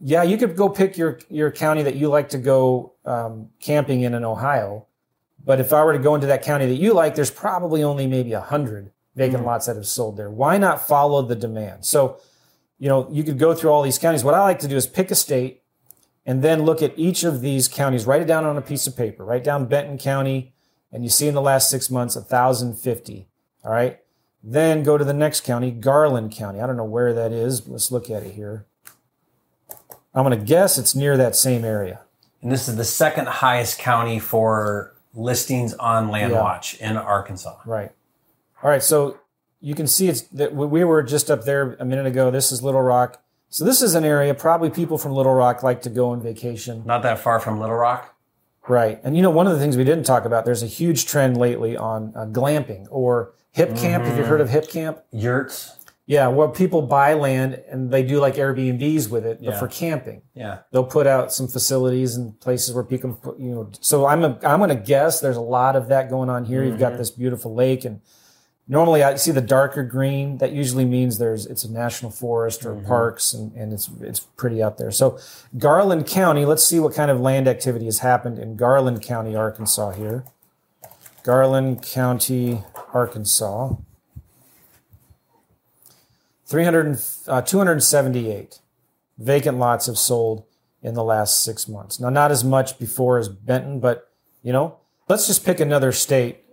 yeah, 0.00 0.22
you 0.22 0.36
could 0.36 0.56
go 0.56 0.68
pick 0.68 0.96
your 0.98 1.18
your 1.30 1.50
county 1.50 1.82
that 1.82 1.94
you 1.96 2.08
like 2.08 2.28
to 2.30 2.38
go 2.38 2.92
um, 3.04 3.48
camping 3.60 4.02
in 4.02 4.14
in 4.14 4.24
Ohio. 4.24 4.86
But 5.44 5.60
if 5.60 5.72
I 5.72 5.84
were 5.84 5.92
to 5.92 5.98
go 5.98 6.14
into 6.14 6.26
that 6.26 6.42
county 6.42 6.66
that 6.66 6.74
you 6.74 6.92
like, 6.92 7.14
there's 7.14 7.30
probably 7.30 7.82
only 7.82 8.06
maybe 8.06 8.32
a 8.32 8.40
hundred 8.40 8.90
vacant 9.14 9.42
Mm. 9.44 9.46
lots 9.46 9.66
that 9.66 9.76
have 9.76 9.86
sold 9.86 10.16
there. 10.16 10.28
Why 10.28 10.58
not 10.58 10.86
follow 10.86 11.22
the 11.22 11.36
demand? 11.36 11.84
So, 11.84 12.18
you 12.78 12.88
know, 12.88 13.08
you 13.10 13.22
could 13.22 13.38
go 13.38 13.54
through 13.54 13.70
all 13.70 13.82
these 13.82 13.98
counties. 13.98 14.24
What 14.24 14.34
I 14.34 14.40
like 14.42 14.58
to 14.58 14.68
do 14.68 14.76
is 14.76 14.86
pick 14.86 15.10
a 15.10 15.14
state 15.14 15.62
and 16.26 16.42
then 16.42 16.64
look 16.64 16.82
at 16.82 16.92
each 16.98 17.22
of 17.22 17.40
these 17.40 17.68
counties, 17.68 18.04
write 18.06 18.20
it 18.20 18.26
down 18.26 18.44
on 18.44 18.58
a 18.58 18.62
piece 18.62 18.86
of 18.88 18.96
paper, 18.96 19.24
write 19.24 19.44
down 19.44 19.66
Benton 19.66 19.96
County, 19.96 20.52
and 20.96 21.04
you 21.04 21.10
see 21.10 21.28
in 21.28 21.34
the 21.34 21.42
last 21.42 21.68
six 21.68 21.90
months, 21.90 22.16
1,050. 22.16 23.28
All 23.62 23.70
right. 23.70 23.98
Then 24.42 24.82
go 24.82 24.96
to 24.96 25.04
the 25.04 25.12
next 25.12 25.42
county, 25.42 25.70
Garland 25.70 26.32
County. 26.32 26.58
I 26.58 26.66
don't 26.66 26.78
know 26.78 26.84
where 26.84 27.12
that 27.12 27.32
is. 27.32 27.68
Let's 27.68 27.92
look 27.92 28.08
at 28.08 28.22
it 28.22 28.32
here. 28.32 28.64
I'm 30.14 30.24
going 30.24 30.30
to 30.30 30.42
guess 30.42 30.78
it's 30.78 30.94
near 30.94 31.18
that 31.18 31.36
same 31.36 31.66
area. 31.66 32.00
And 32.40 32.50
this 32.50 32.66
is 32.66 32.76
the 32.76 32.84
second 32.84 33.28
highest 33.28 33.78
county 33.78 34.18
for 34.18 34.94
listings 35.12 35.74
on 35.74 36.08
Land 36.08 36.32
Yeah. 36.32 36.60
In 36.80 36.96
Arkansas. 36.96 37.58
Right. 37.66 37.92
All 38.62 38.70
right. 38.70 38.82
So 38.82 39.18
you 39.60 39.74
can 39.74 39.86
see 39.86 40.08
it's 40.08 40.22
that 40.22 40.54
we 40.54 40.82
were 40.82 41.02
just 41.02 41.30
up 41.30 41.44
there 41.44 41.74
a 41.74 41.84
minute 41.84 42.06
ago. 42.06 42.30
This 42.30 42.50
is 42.50 42.62
Little 42.62 42.80
Rock. 42.80 43.22
So 43.50 43.66
this 43.66 43.82
is 43.82 43.94
an 43.94 44.04
area 44.04 44.32
probably 44.32 44.70
people 44.70 44.96
from 44.96 45.12
Little 45.12 45.34
Rock 45.34 45.62
like 45.62 45.82
to 45.82 45.90
go 45.90 46.08
on 46.08 46.22
vacation. 46.22 46.84
Not 46.86 47.02
that 47.02 47.18
far 47.18 47.38
from 47.38 47.60
Little 47.60 47.76
Rock. 47.76 48.15
Right. 48.68 49.00
And 49.04 49.16
you 49.16 49.22
know, 49.22 49.30
one 49.30 49.46
of 49.46 49.52
the 49.52 49.58
things 49.58 49.76
we 49.76 49.84
didn't 49.84 50.04
talk 50.04 50.24
about, 50.24 50.44
there's 50.44 50.62
a 50.62 50.66
huge 50.66 51.06
trend 51.06 51.36
lately 51.36 51.76
on 51.76 52.12
uh, 52.16 52.26
glamping 52.26 52.86
or 52.90 53.32
Hipcamp. 53.56 54.04
Have 54.04 54.18
you 54.18 54.24
heard 54.24 54.40
of 54.40 54.48
Hipcamp? 54.48 55.02
Yurts. 55.12 55.72
Yeah, 56.08 56.28
well, 56.28 56.48
people 56.48 56.82
buy 56.82 57.14
land 57.14 57.60
and 57.68 57.90
they 57.90 58.04
do 58.04 58.20
like 58.20 58.36
Airbnbs 58.36 59.10
with 59.10 59.26
it, 59.26 59.38
but 59.40 59.54
Yeah. 59.54 59.58
for 59.58 59.66
camping. 59.66 60.22
Yeah. 60.34 60.58
They'll 60.70 60.84
put 60.84 61.06
out 61.08 61.32
some 61.32 61.48
facilities 61.48 62.14
and 62.14 62.38
places 62.38 62.72
where 62.74 62.84
people 62.84 63.10
can 63.14 63.18
put, 63.20 63.40
you 63.40 63.52
know. 63.52 63.70
So 63.80 64.06
I'm 64.06 64.22
a, 64.22 64.38
I'm 64.44 64.58
going 64.60 64.68
to 64.70 64.76
guess 64.76 65.18
there's 65.20 65.36
a 65.36 65.40
lot 65.40 65.74
of 65.74 65.88
that 65.88 66.08
going 66.08 66.30
on 66.30 66.44
here. 66.44 66.62
You've 66.62 66.78
got 66.78 66.96
this 66.96 67.10
beautiful 67.10 67.54
lake, 67.54 67.84
and 67.84 68.02
normally 68.68 69.02
I 69.02 69.16
see 69.16 69.30
the 69.30 69.40
darker 69.40 69.82
green. 69.82 70.38
That 70.38 70.52
usually 70.52 70.84
means 70.84 71.18
there's 71.18 71.46
it's 71.46 71.64
a 71.64 71.72
national 71.72 72.10
forest 72.10 72.64
or 72.64 72.74
parks, 72.74 73.32
and, 73.32 73.52
and 73.52 73.72
it's 73.72 73.90
it's 74.00 74.20
pretty 74.20 74.62
out 74.62 74.78
there. 74.78 74.90
So 74.90 75.18
Garland 75.58 76.06
County. 76.06 76.44
Let's 76.44 76.64
see 76.64 76.80
what 76.80 76.94
kind 76.94 77.10
of 77.10 77.20
land 77.20 77.48
activity 77.48 77.86
has 77.86 78.00
happened 78.00 78.38
in 78.38 78.56
Garland 78.56 79.02
County, 79.02 79.34
Arkansas. 79.36 79.92
Here, 79.92 80.24
Garland 81.22 81.82
County, 81.82 82.62
Arkansas. 82.92 83.74
300, 86.48 87.00
uh, 87.26 87.42
278 87.42 88.60
vacant 89.18 89.58
lots 89.58 89.86
have 89.86 89.98
sold 89.98 90.44
in 90.82 90.94
the 90.94 91.02
last 91.02 91.42
six 91.42 91.66
months. 91.66 91.98
Now, 91.98 92.10
not 92.10 92.30
as 92.30 92.44
much 92.44 92.78
before 92.78 93.18
as 93.18 93.28
Benton, 93.28 93.80
but 93.80 94.10
you 94.42 94.52
know, 94.52 94.76
let's 95.08 95.26
just 95.26 95.44
pick 95.44 95.58
another 95.58 95.90
state. 95.90 96.44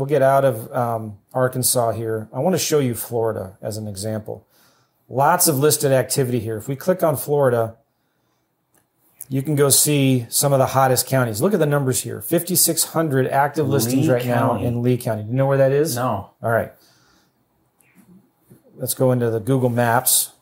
We'll 0.00 0.06
get 0.06 0.22
out 0.22 0.46
of 0.46 0.72
um, 0.74 1.18
Arkansas 1.34 1.90
here. 1.92 2.26
I 2.32 2.38
want 2.38 2.54
to 2.54 2.58
show 2.58 2.78
you 2.78 2.94
Florida 2.94 3.58
as 3.60 3.76
an 3.76 3.86
example. 3.86 4.46
Lots 5.10 5.46
of 5.46 5.58
listed 5.58 5.92
activity 5.92 6.40
here. 6.40 6.56
If 6.56 6.68
we 6.68 6.74
click 6.74 7.02
on 7.02 7.18
Florida, 7.18 7.76
you 9.28 9.42
can 9.42 9.56
go 9.56 9.68
see 9.68 10.24
some 10.30 10.54
of 10.54 10.58
the 10.58 10.68
hottest 10.68 11.06
counties. 11.06 11.42
Look 11.42 11.52
at 11.52 11.58
the 11.60 11.66
numbers 11.66 12.00
here 12.00 12.22
5,600 12.22 13.26
active 13.28 13.68
listings 13.68 14.06
Lee 14.08 14.14
right 14.14 14.24
now 14.24 14.56
in 14.56 14.80
Lee 14.80 14.96
County. 14.96 15.22
Do 15.24 15.28
you 15.28 15.34
know 15.34 15.44
where 15.46 15.58
that 15.58 15.70
is? 15.70 15.96
No. 15.96 16.30
All 16.42 16.50
right. 16.50 16.72
Let's 18.76 18.94
go 18.94 19.12
into 19.12 19.28
the 19.28 19.38
Google 19.38 19.68
Maps. 19.68 20.32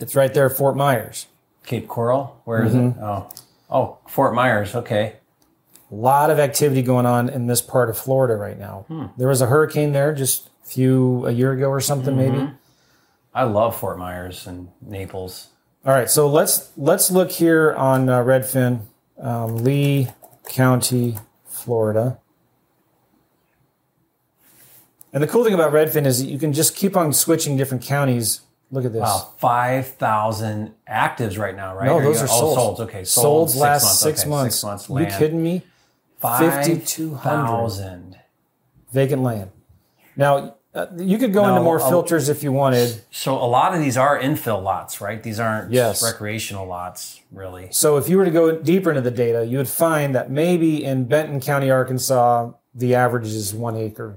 It's 0.00 0.16
right 0.16 0.34
there, 0.34 0.50
Fort 0.50 0.76
Myers. 0.76 1.26
Cape 1.64 1.86
Coral. 1.86 2.40
Where 2.46 2.64
is 2.64 2.74
Mm-hmm. 2.74 2.98
it? 2.98 3.04
Oh. 3.04 3.28
Oh, 3.70 3.98
Fort 4.08 4.34
Myers. 4.34 4.74
Okay. 4.74 5.18
A 5.92 5.94
lot 5.94 6.30
of 6.30 6.38
activity 6.38 6.80
going 6.80 7.04
on 7.04 7.28
in 7.28 7.46
this 7.48 7.60
part 7.60 7.90
of 7.90 7.98
Florida 7.98 8.34
right 8.34 8.58
now. 8.58 9.12
There 9.18 9.28
was 9.28 9.42
a 9.42 9.46
hurricane 9.46 9.92
there 9.92 10.14
just 10.14 10.48
a 10.64 10.66
few 10.66 11.26
a 11.26 11.30
year 11.32 11.52
ago 11.52 11.68
or 11.68 11.80
something, 11.82 12.16
maybe. 12.16 12.50
I 13.34 13.42
love 13.44 13.76
Fort 13.78 13.98
Myers 13.98 14.46
and 14.46 14.68
Naples. 14.80 15.48
All 15.84 15.92
right, 15.92 16.08
so 16.08 16.28
let's 16.28 16.70
let's 16.78 17.10
look 17.10 17.30
here 17.30 17.74
on 17.74 18.08
uh, 18.08 18.22
Redfin, 18.22 18.82
um, 19.18 19.56
Lee 19.58 20.08
County, 20.48 21.16
Florida. 21.44 22.18
And 25.12 25.22
the 25.22 25.26
cool 25.26 25.44
thing 25.44 25.52
about 25.54 25.72
Redfin 25.72 26.06
is 26.06 26.22
that 26.22 26.30
you 26.30 26.38
can 26.38 26.52
just 26.54 26.74
keep 26.74 26.96
on 26.96 27.12
switching 27.12 27.56
different 27.56 27.82
counties. 27.84 28.40
Look 28.70 28.86
at 28.86 28.92
this. 28.94 29.02
Wow, 29.02 29.34
five 29.38 29.88
thousand 29.88 30.72
actives 30.88 31.36
right 31.36 31.54
now, 31.54 31.76
right? 31.76 31.86
No, 31.86 31.96
Or 31.96 32.02
those 32.02 32.16
you- 32.16 32.26
are 32.26 32.30
oh, 32.30 32.54
sold. 32.54 32.80
Okay, 32.80 33.04
Sold 33.04 33.50
sold, 33.50 33.60
last 33.60 33.82
six 33.82 33.90
months. 33.90 34.00
six 34.00 34.20
okay, 34.22 34.30
months. 34.30 34.54
Six 34.56 34.88
months. 34.88 35.12
You 35.12 35.18
kidding 35.18 35.42
me? 35.42 35.62
5,200. 36.22 37.20
5,000. 37.22 38.16
Vacant 38.92 39.22
land. 39.22 39.50
Now 40.16 40.56
uh, 40.74 40.86
you 40.96 41.18
could 41.18 41.32
go 41.32 41.42
into 41.42 41.56
No, 41.56 41.62
more 41.64 41.80
I'll- 41.80 41.88
filters 41.90 42.28
if 42.28 42.42
you 42.42 42.52
wanted. 42.52 43.02
So 43.10 43.34
a 43.34 43.44
lot 43.44 43.74
of 43.74 43.80
these 43.80 43.96
are 43.96 44.18
infill 44.18 44.62
lots, 44.62 45.00
right? 45.00 45.22
These 45.22 45.38
aren't 45.40 45.70
Yes. 45.72 46.02
recreational 46.02 46.66
lots, 46.66 47.20
really. 47.30 47.68
So 47.72 47.96
if 47.98 48.08
you 48.08 48.16
were 48.16 48.24
to 48.24 48.30
go 48.30 48.58
deeper 48.58 48.90
into 48.90 49.02
the 49.02 49.10
data, 49.10 49.44
you 49.44 49.58
would 49.58 49.68
find 49.68 50.14
that 50.14 50.30
maybe 50.30 50.82
in 50.84 51.04
Benton 51.04 51.40
County, 51.40 51.70
Arkansas, 51.70 52.52
the 52.74 52.94
average 52.94 53.26
is 53.26 53.52
one 53.54 53.76
acre. 53.76 54.16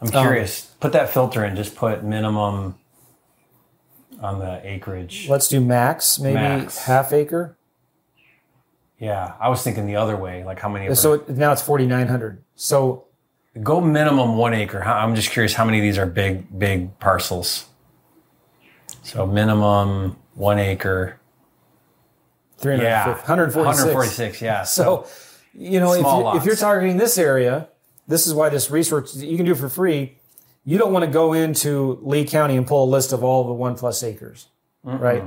I'm 0.00 0.08
curious. 0.08 0.62
put 0.80 0.92
that 0.92 1.10
filter 1.10 1.44
in. 1.44 1.56
Just 1.56 1.74
put 1.74 2.04
minimum 2.04 2.74
on 4.20 4.38
the 4.38 4.60
acreage. 4.64 5.26
Let's 5.28 5.48
do 5.48 5.60
max, 5.60 6.18
maybe 6.18 6.34
Max. 6.34 6.84
half 6.84 7.12
acre. 7.12 7.56
Yeah, 8.98 9.34
I 9.40 9.48
was 9.48 9.62
thinking 9.62 9.86
the 9.86 9.96
other 9.96 10.16
way. 10.16 10.44
Like 10.44 10.58
how 10.58 10.68
many? 10.68 10.94
So 10.94 11.24
now 11.28 11.52
it's 11.52 11.62
4,900. 11.62 12.42
So 12.54 13.04
go 13.62 13.80
minimum 13.80 14.36
one 14.36 14.54
acre. 14.54 14.82
I'm 14.82 15.14
just 15.14 15.30
curious 15.30 15.52
how 15.54 15.64
many 15.64 15.78
of 15.78 15.82
these 15.82 15.98
are 15.98 16.06
big, 16.06 16.58
big 16.58 16.98
parcels. 16.98 17.66
So 19.02 19.26
minimum 19.26 20.16
one 20.34 20.58
acre. 20.58 21.20
350, 22.58 22.84
Yeah, 22.84 23.12
146. 23.14 23.84
146. 23.84 24.42
Yeah. 24.42 24.62
So, 24.64 25.06
you 25.52 25.78
know, 25.80 25.92
if, 25.92 26.00
Small 26.00 26.32
you, 26.34 26.38
if 26.40 26.44
you're 26.46 26.56
targeting 26.56 26.96
this 26.96 27.18
area, 27.18 27.68
this 28.08 28.26
is 28.26 28.34
why 28.34 28.48
this 28.48 28.70
research 28.70 29.14
you 29.14 29.36
can 29.36 29.44
do 29.46 29.52
it 29.52 29.58
for 29.58 29.68
free. 29.68 30.16
You 30.64 30.78
don't 30.78 30.92
want 30.92 31.04
to 31.04 31.10
go 31.10 31.32
into 31.32 31.98
Lee 32.02 32.24
County 32.24 32.56
and 32.56 32.66
pull 32.66 32.84
a 32.84 32.90
list 32.90 33.12
of 33.12 33.22
all 33.22 33.44
the 33.46 33.52
one 33.52 33.76
plus 33.76 34.02
acres, 34.02 34.48
right? 34.82 35.22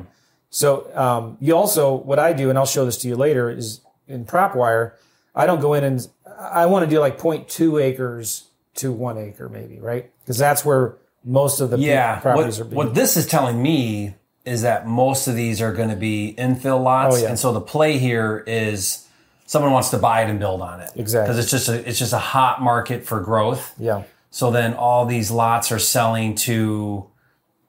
So 0.49 0.89
um, 0.95 1.37
you 1.39 1.55
also, 1.55 1.93
what 1.95 2.19
I 2.19 2.33
do, 2.33 2.49
and 2.49 2.57
I'll 2.57 2.65
show 2.65 2.85
this 2.85 2.97
to 2.99 3.07
you 3.07 3.15
later, 3.15 3.49
is 3.49 3.81
in 4.07 4.25
PropWire, 4.25 4.93
I 5.35 5.45
don't 5.45 5.59
go 5.61 5.73
in 5.73 5.83
and 5.83 6.07
I 6.39 6.65
want 6.65 6.85
to 6.85 6.89
do 6.89 6.99
like 6.99 7.19
0.2 7.19 7.81
acres 7.81 8.45
to 8.75 8.91
one 8.91 9.17
acre, 9.17 9.49
maybe, 9.49 9.79
right? 9.79 10.09
Because 10.21 10.37
that's 10.37 10.65
where 10.65 10.95
most 11.23 11.59
of 11.59 11.69
the 11.69 11.77
Yeah. 11.77 12.19
properties 12.19 12.57
What, 12.59 12.65
are 12.65 12.69
being. 12.69 12.75
what 12.77 12.95
this 12.95 13.15
is 13.17 13.27
telling 13.27 13.61
me 13.61 14.15
is 14.45 14.61
that 14.63 14.87
most 14.87 15.27
of 15.27 15.35
these 15.35 15.61
are 15.61 15.73
going 15.73 15.89
to 15.89 15.95
be 15.95 16.33
infill 16.37 16.81
lots, 16.81 17.17
Oh, 17.17 17.19
yeah. 17.19 17.29
and 17.29 17.37
so 17.37 17.51
the 17.53 17.61
play 17.61 17.97
here 17.99 18.43
is 18.47 19.05
someone 19.45 19.71
wants 19.71 19.89
to 19.89 19.97
buy 19.97 20.21
it 20.23 20.29
and 20.29 20.39
build 20.39 20.61
on 20.61 20.79
it. 20.79 20.89
Exactly. 20.95 21.27
Because 21.33 21.43
it's 21.43 21.51
just 21.51 21.69
a 21.69 21.87
it's 21.87 21.99
just 21.99 22.13
a 22.13 22.17
hot 22.19 22.61
market 22.61 23.05
for 23.05 23.19
growth. 23.19 23.73
yeah. 23.77 24.03
So 24.31 24.49
then 24.51 24.75
all 24.75 25.05
these 25.05 25.29
lots 25.31 25.71
are 25.71 25.79
selling 25.79 26.35
to 26.35 27.07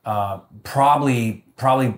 uh, 0.04 0.38
probably 0.62 1.44
probably 1.56 1.94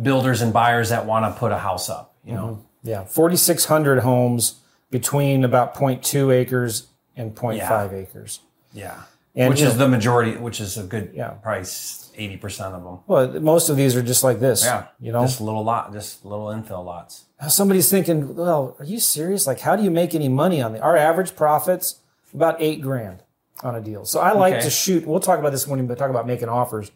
builders 0.00 0.40
and 0.42 0.52
buyers 0.52 0.88
that 0.90 1.06
want 1.06 1.24
to 1.32 1.38
put 1.38 1.52
a 1.52 1.58
house 1.58 1.88
up. 1.90 2.14
You 2.24 2.34
know. 2.34 2.46
Mm-hmm. 2.84 2.88
Yeah, 2.88 3.04
4,600 3.04 4.00
homes 4.00 4.56
between 4.90 5.44
about 5.44 5.74
0.2 5.74 6.34
acres 6.34 6.88
and 7.16 7.34
0.5 7.34 7.92
acres. 7.92 8.40
Yeah. 8.72 9.02
And, 9.34 9.48
which 9.50 9.62
is 9.62 9.78
the 9.78 9.88
majority, 9.88 10.36
which 10.36 10.60
is 10.60 10.76
a 10.76 10.82
good 10.82 11.12
Yeah. 11.14 11.30
price, 11.30 12.10
eighty 12.18 12.36
percent 12.36 12.74
of 12.74 12.84
them. 12.84 12.98
Well, 13.06 13.40
most 13.40 13.70
of 13.70 13.76
these 13.78 13.96
are 13.96 14.02
just 14.02 14.22
like 14.22 14.40
this. 14.40 14.62
Yeah, 14.62 14.88
You 15.00 15.10
know, 15.12 15.22
just 15.22 15.40
little 15.40 15.64
lot, 15.64 15.90
just 15.94 16.24
little 16.26 16.46
infill 16.48 16.84
lots. 16.84 17.24
somebody's 17.48 17.90
thinking, 17.90 18.36
well, 18.36 18.76
are 18.78 18.84
you 18.84 19.00
serious? 19.00 19.46
Like, 19.46 19.60
how 19.60 19.74
do 19.74 19.82
you 19.82 19.90
make 19.90 20.14
any 20.14 20.28
money 20.28 20.60
on 20.60 20.72
the, 20.74 20.80
our 20.80 20.96
average 20.98 21.34
profits? 21.34 22.00
About 22.34 22.56
eight 22.60 22.82
grand 22.82 23.22
on 23.62 23.74
a 23.74 23.80
deal. 23.80 24.04
So 24.04 24.20
I 24.20 24.32
like 24.32 24.54
Okay. 24.54 24.62
to 24.64 24.70
shoot, 24.70 25.06
we'll 25.06 25.20
talk 25.20 25.38
about 25.38 25.52
this 25.52 25.66
when 25.66 25.86
we 25.86 25.94
talk 25.94 26.10
about 26.10 26.26
making 26.26 26.48
offers. 26.50 26.90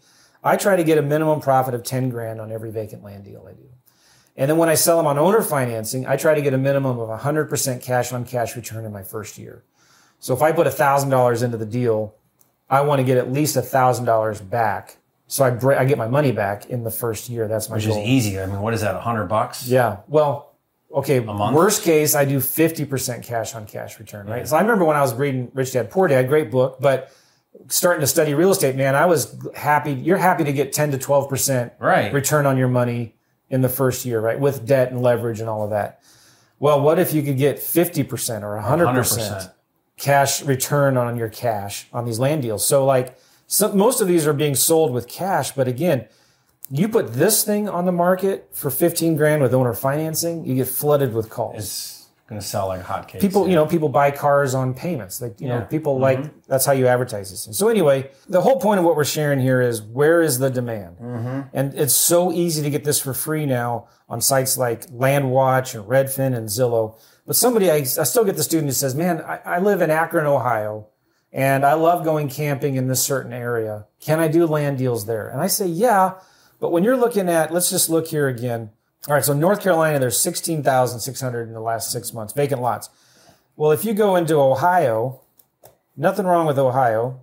I 0.46 0.56
try 0.56 0.76
to 0.76 0.84
get 0.84 0.96
a 0.98 1.02
minimum 1.02 1.40
profit 1.40 1.74
of 1.74 1.82
10 1.82 2.08
grand 2.10 2.40
on 2.40 2.52
every 2.52 2.70
vacant 2.70 3.02
land 3.02 3.24
deal 3.24 3.46
I 3.48 3.52
do. 3.52 3.68
And 4.36 4.50
then 4.50 4.58
when 4.58 4.68
I 4.68 4.74
sell 4.74 4.96
them 4.98 5.06
on 5.06 5.18
owner 5.18 5.42
financing, 5.42 6.06
I 6.06 6.16
try 6.16 6.34
to 6.34 6.42
get 6.42 6.54
a 6.54 6.58
minimum 6.58 6.98
of 6.98 7.08
100% 7.08 7.82
cash 7.82 8.12
on 8.12 8.24
cash 8.24 8.54
return 8.54 8.84
in 8.84 8.92
my 8.92 9.02
first 9.02 9.38
year. 9.38 9.64
So 10.18 10.34
if 10.34 10.42
I 10.42 10.52
put 10.52 10.66
$1,000 10.66 11.42
into 11.42 11.56
the 11.56 11.66
deal, 11.66 12.14
I 12.68 12.82
want 12.82 13.00
to 13.00 13.04
get 13.04 13.16
at 13.16 13.32
least 13.32 13.56
$1,000 13.56 14.50
back 14.50 14.98
So 15.28 15.44
I 15.44 15.50
break, 15.50 15.78
I 15.78 15.84
get 15.84 15.98
my 15.98 16.06
money 16.08 16.32
back 16.32 16.66
in 16.66 16.84
the 16.84 16.90
first 16.90 17.28
year. 17.28 17.48
That's 17.48 17.68
my 17.68 17.76
Which 17.76 17.86
goal. 17.86 18.00
is 18.00 18.08
easy. 18.08 18.38
I 18.38 18.46
mean, 18.46 18.60
what 18.60 18.74
is 18.74 18.82
that? 18.82 18.94
A 18.94 19.00
hundred 19.00 19.26
bucks? 19.26 19.66
Yeah. 19.66 19.98
Well, 20.06 20.54
okay. 20.92 21.18
month? 21.18 21.56
Worst 21.56 21.82
case, 21.82 22.14
I 22.14 22.24
do 22.24 22.38
50% 22.38 23.24
cash 23.24 23.54
on 23.54 23.66
cash 23.66 23.98
return, 23.98 24.26
right? 24.28 24.46
So 24.46 24.56
I 24.56 24.60
remember 24.60 24.84
when 24.84 24.96
I 24.96 25.00
was 25.00 25.14
reading 25.14 25.50
Rich 25.52 25.72
Dad 25.72 25.90
Poor 25.90 26.06
Dad, 26.06 26.28
great 26.28 26.50
book, 26.50 26.78
but 26.80 27.10
starting 27.68 28.00
to 28.00 28.06
study 28.06 28.34
real 28.34 28.50
estate, 28.50 28.76
man, 28.76 28.94
I 28.94 29.06
was 29.06 29.36
happy. 29.54 29.92
You're 29.92 30.16
happy 30.18 30.44
to 30.44 30.52
get 30.52 30.72
10 30.72 30.92
to 30.92 30.98
12% 30.98 31.72
Right. 31.78 32.12
return 32.12 32.46
on 32.46 32.56
your 32.56 32.68
money 32.68 33.14
in 33.50 33.60
the 33.60 33.68
first 33.68 34.04
year, 34.04 34.20
right? 34.20 34.38
With 34.38 34.66
debt 34.66 34.90
and 34.90 35.02
leverage 35.02 35.40
and 35.40 35.48
all 35.48 35.62
of 35.64 35.70
that. 35.70 36.00
Well, 36.58 36.80
what 36.80 36.98
if 36.98 37.12
you 37.12 37.22
could 37.22 37.36
get 37.36 37.58
50% 37.58 38.42
or 38.42 38.56
100%, 38.56 38.86
100%. 38.86 39.50
cash 39.98 40.42
return 40.42 40.96
on 40.96 41.16
your 41.16 41.28
cash 41.28 41.86
on 41.92 42.04
these 42.04 42.18
land 42.18 42.42
deals? 42.42 42.64
So 42.66 42.84
like 42.84 43.16
some, 43.46 43.76
most 43.76 44.00
of 44.00 44.08
these 44.08 44.26
are 44.26 44.32
being 44.32 44.54
sold 44.54 44.92
with 44.92 45.06
cash, 45.06 45.52
but 45.52 45.68
again, 45.68 46.06
you 46.70 46.88
put 46.88 47.14
this 47.14 47.44
thing 47.44 47.68
on 47.68 47.84
the 47.84 47.92
market 47.92 48.48
for 48.52 48.70
15 48.70 49.16
grand 49.16 49.42
with 49.42 49.54
owner 49.54 49.72
financing, 49.74 50.44
you 50.44 50.56
get 50.56 50.66
flooded 50.66 51.14
with 51.14 51.30
calls. 51.30 51.56
It's 51.58 52.05
going 52.28 52.40
to 52.40 52.46
sell 52.46 52.66
like 52.66 52.82
hotcakes. 52.82 53.20
people, 53.20 53.48
you 53.48 53.54
know, 53.54 53.66
people 53.66 53.88
buy 53.88 54.10
cars 54.10 54.52
on 54.54 54.74
payments. 54.74 55.22
Like, 55.22 55.40
you 55.40 55.46
know, 55.48 55.54
Yeah. 55.54 55.60
Mm-hmm. 55.60 55.70
people 55.70 55.98
like, 56.00 56.46
that's 56.46 56.66
how 56.66 56.72
you 56.72 56.88
advertise 56.88 57.30
this. 57.30 57.56
So 57.56 57.68
anyway, 57.68 58.10
the 58.28 58.40
whole 58.40 58.58
point 58.58 58.80
of 58.80 58.84
what 58.84 58.96
we're 58.96 59.04
sharing 59.04 59.38
here 59.38 59.60
is 59.60 59.80
where 59.80 60.20
is 60.22 60.38
the 60.40 60.50
demand? 60.50 60.96
Mm-hmm. 60.98 61.40
And 61.52 61.74
it's 61.74 61.94
so 61.94 62.32
easy 62.32 62.62
to 62.62 62.70
get 62.70 62.82
this 62.82 63.00
for 63.00 63.14
free 63.14 63.46
now 63.46 63.86
on 64.08 64.20
sites 64.20 64.58
like 64.58 64.86
Landwatch 64.90 65.74
and 65.74 65.84
Redfin 65.88 66.36
and 66.36 66.48
Zillow. 66.48 66.98
But 67.26 67.36
somebody, 67.36 67.70
I, 67.70 67.76
I 67.76 67.82
still 67.84 68.24
get 68.24 68.36
the 68.36 68.42
student 68.42 68.68
who 68.68 68.72
says, 68.74 68.94
man, 68.94 69.20
I, 69.20 69.38
I 69.44 69.58
live 69.60 69.80
in 69.80 69.90
Akron, 69.90 70.26
Ohio, 70.26 70.88
and 71.32 71.64
I 71.64 71.74
love 71.74 72.04
going 72.04 72.28
camping 72.28 72.76
in 72.76 72.88
this 72.88 73.02
certain 73.02 73.32
area. 73.32 73.86
Can 74.00 74.18
I 74.20 74.28
do 74.28 74.46
land 74.46 74.78
deals 74.78 75.06
there? 75.06 75.28
And 75.28 75.40
I 75.40 75.46
say, 75.48 75.66
yeah. 75.66 76.14
But 76.58 76.70
when 76.72 76.82
you're 76.84 76.96
looking 76.96 77.28
at, 77.28 77.52
let's 77.52 77.68
just 77.70 77.88
look 77.90 78.06
here 78.08 78.28
again. 78.28 78.70
All 79.08 79.14
right, 79.14 79.24
so 79.24 79.32
North 79.32 79.62
Carolina, 79.62 80.00
there's 80.00 80.18
16,600 80.18 81.46
in 81.46 81.54
the 81.54 81.60
last 81.60 81.92
six 81.92 82.12
months, 82.12 82.32
vacant 82.32 82.60
lots. 82.60 82.90
Well, 83.56 83.70
if 83.70 83.84
you 83.84 83.94
go 83.94 84.16
into 84.16 84.34
Ohio, 84.34 85.20
nothing 85.96 86.26
wrong 86.26 86.46
with 86.46 86.58
Ohio. 86.58 87.20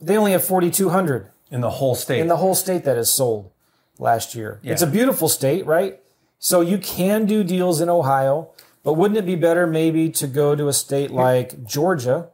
They 0.00 0.16
only 0.16 0.32
have 0.32 0.44
4,200 0.44 1.30
in 1.50 1.62
the 1.62 1.70
whole 1.70 1.94
state. 1.94 2.20
in 2.20 2.28
the 2.28 2.36
whole 2.36 2.54
state 2.54 2.84
that 2.84 2.98
is 2.98 3.10
sold 3.10 3.50
last 3.98 4.34
year. 4.34 4.60
It's 4.62 4.82
a 4.82 4.86
beautiful 4.86 5.28
state, 5.28 5.64
right? 5.64 6.00
So 6.38 6.60
you 6.60 6.76
can 6.76 7.24
do 7.24 7.42
deals 7.42 7.80
in 7.80 7.88
Ohio, 7.88 8.50
but 8.82 8.92
wouldn't 8.92 9.16
it 9.18 9.24
be 9.24 9.36
better 9.36 9.66
maybe 9.66 10.10
to 10.10 10.26
go 10.26 10.54
to 10.54 10.68
a 10.68 10.72
state 10.72 11.10
like 11.10 11.64
Georgia 11.64 12.28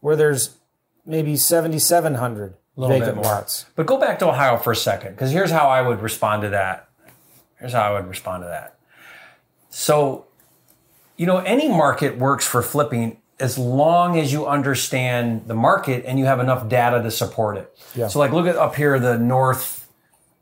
where 0.00 0.14
there's 0.14 0.56
maybe 1.04 1.36
7,700 1.36 2.54
Little 2.76 2.98
bit 2.98 3.14
more. 3.14 3.24
lots? 3.24 3.66
But 3.76 3.86
go 3.86 3.98
back 3.98 4.18
to 4.18 4.28
Ohio 4.28 4.56
for 4.56 4.72
a 4.72 4.76
second, 4.76 5.12
because 5.12 5.30
here's 5.30 5.50
how 5.50 5.68
I 5.68 5.80
would 5.80 6.00
respond 6.00 6.42
to 6.42 6.48
that. 6.50 6.88
Here's 7.58 7.72
how 7.72 7.82
I 7.82 7.92
would 7.92 8.08
respond 8.08 8.42
to 8.42 8.48
that. 8.48 8.78
So, 9.70 10.26
you 11.16 11.26
know, 11.26 11.38
any 11.38 11.68
market 11.68 12.18
works 12.18 12.46
for 12.46 12.62
flipping 12.62 13.20
as 13.40 13.58
long 13.58 14.18
as 14.18 14.32
you 14.32 14.46
understand 14.46 15.46
the 15.46 15.54
market 15.54 16.04
and 16.06 16.18
you 16.18 16.24
have 16.24 16.40
enough 16.40 16.68
data 16.68 17.02
to 17.02 17.10
support 17.10 17.56
it. 17.56 17.76
Yeah. 17.94 18.08
So, 18.08 18.18
like, 18.18 18.32
look 18.32 18.46
at 18.46 18.56
up 18.56 18.74
here, 18.74 18.98
the 18.98 19.18
north, 19.18 19.88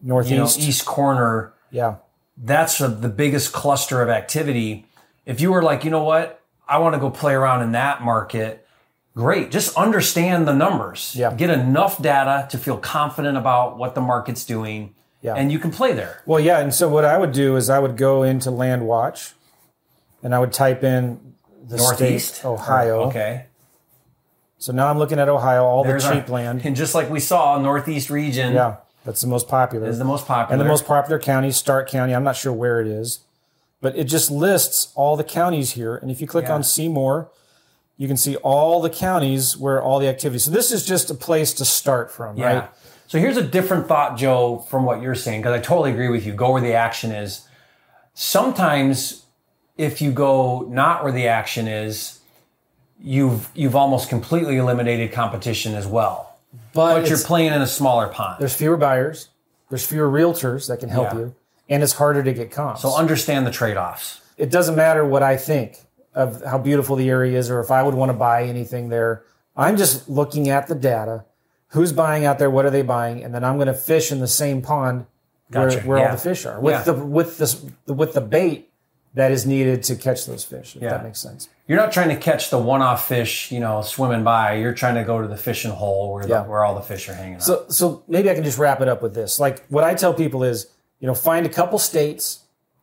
you 0.02 0.08
know, 0.08 0.14
Northeast. 0.16 0.58
east 0.58 0.84
corner. 0.84 1.52
Yeah. 1.70 1.96
That's 2.36 2.78
the 2.78 2.88
the 2.88 3.08
biggest 3.08 3.52
cluster 3.52 4.02
of 4.02 4.08
activity. 4.08 4.86
If 5.26 5.40
you 5.40 5.52
were 5.52 5.62
like, 5.62 5.84
you 5.84 5.90
know 5.90 6.02
what, 6.02 6.42
I 6.66 6.78
want 6.78 6.94
to 6.94 6.98
go 6.98 7.10
play 7.10 7.34
around 7.34 7.62
in 7.62 7.72
that 7.72 8.02
market, 8.02 8.61
great. 9.14 9.50
Just 9.50 9.76
understand 9.76 10.46
the 10.48 10.54
numbers. 10.54 11.14
Yeah. 11.16 11.34
Get 11.34 11.50
enough 11.50 12.00
data 12.00 12.46
to 12.50 12.58
feel 12.58 12.78
confident 12.78 13.36
about 13.36 13.76
what 13.78 13.94
the 13.94 14.00
market's 14.00 14.44
doing. 14.44 14.94
Yeah. 15.20 15.34
And 15.34 15.52
you 15.52 15.58
can 15.58 15.70
play 15.70 15.92
there. 15.92 16.22
Well, 16.26 16.40
yeah, 16.40 16.58
and 16.58 16.74
so 16.74 16.88
what 16.88 17.04
I 17.04 17.16
would 17.18 17.32
do 17.32 17.56
is 17.56 17.70
I 17.70 17.78
would 17.78 17.96
go 17.96 18.22
into 18.24 18.50
Land 18.50 18.86
Watch 18.86 19.34
and 20.22 20.34
I 20.34 20.38
would 20.40 20.52
type 20.52 20.82
in 20.82 21.34
the 21.64 21.76
Northeast, 21.76 22.36
state 22.36 22.44
Ohio. 22.48 23.02
Oh, 23.02 23.08
okay. 23.08 23.46
So 24.58 24.72
now 24.72 24.88
I'm 24.88 24.98
looking 24.98 25.18
at 25.18 25.28
Ohio, 25.28 25.64
all 25.64 25.84
There's 25.84 26.02
the 26.04 26.08
our- 26.10 26.14
cheap 26.16 26.28
land. 26.28 26.62
And 26.64 26.74
just 26.76 26.94
like 26.94 27.08
we 27.10 27.20
saw, 27.20 27.58
Northeast 27.58 28.10
region 28.10 28.52
Yeah, 28.54 28.76
that's 29.04 29.20
the 29.20 29.26
most 29.28 29.48
popular. 29.48 29.88
is 29.88 29.98
the 29.98 30.04
most 30.04 30.26
popular. 30.26 30.52
and 30.52 30.60
the 30.60 30.68
most 30.68 30.86
popular 30.86 31.18
county, 31.20 31.50
Stark 31.52 31.88
County. 31.88 32.14
I'm 32.14 32.24
not 32.24 32.36
sure 32.36 32.52
where 32.52 32.80
it 32.80 32.86
is, 32.88 33.20
but 33.80 33.96
it 33.96 34.04
just 34.04 34.30
lists 34.30 34.92
all 34.96 35.16
the 35.16 35.24
counties 35.24 35.72
here. 35.72 35.96
And 35.96 36.10
if 36.10 36.20
you 36.20 36.26
click 36.26 36.46
Yeah. 36.46 36.54
on 36.54 36.62
see 36.64 36.88
more, 36.88 37.28
you 38.02 38.08
can 38.08 38.16
see 38.16 38.34
all 38.36 38.80
the 38.82 38.90
counties 38.90 39.56
where 39.56 39.80
all 39.80 40.00
the 40.00 40.08
activity. 40.08 40.40
So 40.40 40.50
this 40.50 40.72
is 40.72 40.84
just 40.84 41.08
a 41.08 41.14
place 41.14 41.52
to 41.54 41.64
start 41.64 42.10
from, 42.10 42.36
Yeah. 42.36 42.46
right? 42.52 42.68
So 43.06 43.20
here's 43.20 43.36
a 43.36 43.42
different 43.44 43.86
thought, 43.86 44.16
Joe, 44.16 44.64
from 44.68 44.82
what 44.84 45.00
you're 45.00 45.14
saying, 45.14 45.42
because 45.42 45.56
I 45.56 45.60
totally 45.62 45.92
agree 45.92 46.08
with 46.08 46.26
you. 46.26 46.32
Go 46.32 46.50
where 46.50 46.60
the 46.60 46.72
action 46.74 47.12
is. 47.12 47.46
Sometimes 48.14 49.24
if 49.76 50.02
you 50.02 50.10
go 50.10 50.66
not 50.68 51.04
where 51.04 51.12
the 51.12 51.28
action 51.28 51.68
is, 51.68 52.18
you've 53.00 53.48
you've 53.54 53.76
almost 53.76 54.08
completely 54.08 54.56
eliminated 54.56 55.12
competition 55.12 55.74
as 55.74 55.86
well. 55.86 56.36
But, 56.74 57.02
But 57.02 57.08
you're 57.08 57.18
playing 57.18 57.52
in 57.52 57.62
a 57.62 57.66
smaller 57.68 58.08
pond. 58.08 58.36
there's 58.40 58.54
fewer 58.54 58.76
buyers, 58.76 59.28
there's 59.70 59.86
fewer 59.86 60.08
realtors 60.10 60.66
that 60.66 60.80
can 60.80 60.88
help 60.88 61.12
Yeah. 61.12 61.18
you, 61.20 61.34
and 61.68 61.82
it's 61.84 61.94
harder 61.94 62.22
to 62.24 62.32
get 62.32 62.50
comps. 62.50 62.82
So 62.82 62.96
understand 62.96 63.46
the 63.46 63.52
trade-offs. 63.52 64.20
it 64.36 64.50
doesn't 64.50 64.74
matter 64.74 65.04
what 65.04 65.22
I 65.22 65.36
think 65.36 65.78
of 66.14 66.42
how 66.44 66.58
beautiful 66.58 66.96
the 66.96 67.08
area 67.08 67.38
is 67.38 67.50
or 67.50 67.60
if 67.60 67.70
I 67.70 67.82
would 67.82 67.94
want 67.94 68.10
to 68.10 68.16
buy 68.16 68.44
anything 68.44 68.88
there. 68.88 69.22
I'm 69.56 69.76
just 69.76 70.08
looking 70.08 70.48
at 70.48 70.66
the 70.66 70.74
data. 70.74 71.24
Who's 71.68 71.92
buying 71.92 72.24
out 72.24 72.38
there? 72.38 72.50
What 72.50 72.64
are 72.66 72.70
they 72.70 72.82
buying? 72.82 73.22
And 73.24 73.34
then 73.34 73.44
I'm 73.44 73.56
going 73.56 73.66
to 73.68 73.74
fish 73.74 74.12
in 74.12 74.20
the 74.20 74.26
same 74.28 74.60
pond 74.62 75.06
where, 75.48 75.68
Gotcha. 75.68 75.80
where 75.86 75.98
all 75.98 76.04
Yeah. 76.04 76.10
the 76.12 76.18
fish 76.20 76.44
are 76.46 76.60
with 76.60 76.72
Yeah. 76.74 76.82
the 76.82 76.94
with 76.94 77.38
the 77.38 77.92
with 77.94 78.12
the 78.14 78.20
bait 78.20 78.70
that 79.14 79.30
is 79.30 79.44
needed 79.46 79.82
to 79.84 79.96
catch 79.96 80.24
those 80.26 80.44
fish. 80.44 80.76
If 80.76 80.82
Yeah. 80.82 80.90
that 80.90 81.04
makes 81.04 81.18
sense. 81.18 81.48
You're 81.66 81.78
not 81.78 81.92
trying 81.92 82.08
to 82.08 82.16
catch 82.16 82.48
the 82.50 82.58
one-off 82.58 83.06
fish, 83.06 83.50
you 83.52 83.60
know, 83.60 83.82
swimming 83.82 84.24
by. 84.24 84.54
You're 84.54 84.72
trying 84.74 84.94
to 84.96 85.04
go 85.04 85.20
to 85.22 85.28
the 85.28 85.36
fishing 85.36 85.70
hole 85.70 86.12
where 86.12 86.24
the, 86.26 86.42
where 86.42 86.64
all 86.64 86.74
the 86.74 86.80
fish 86.82 87.08
are 87.08 87.14
hanging 87.14 87.36
out. 87.36 87.42
So 87.42 87.64
so 87.68 88.02
maybe 88.08 88.30
I 88.30 88.34
can 88.34 88.44
just 88.44 88.58
wrap 88.58 88.80
it 88.80 88.88
up 88.88 89.02
with 89.02 89.14
this. 89.14 89.38
Like 89.40 89.64
what 89.68 89.84
I 89.84 89.94
tell 89.94 90.12
people 90.14 90.42
is, 90.44 90.66
you 91.00 91.06
know, 91.06 91.14
find 91.14 91.44
a 91.46 91.50
couple 91.50 91.78
states. 91.78 92.40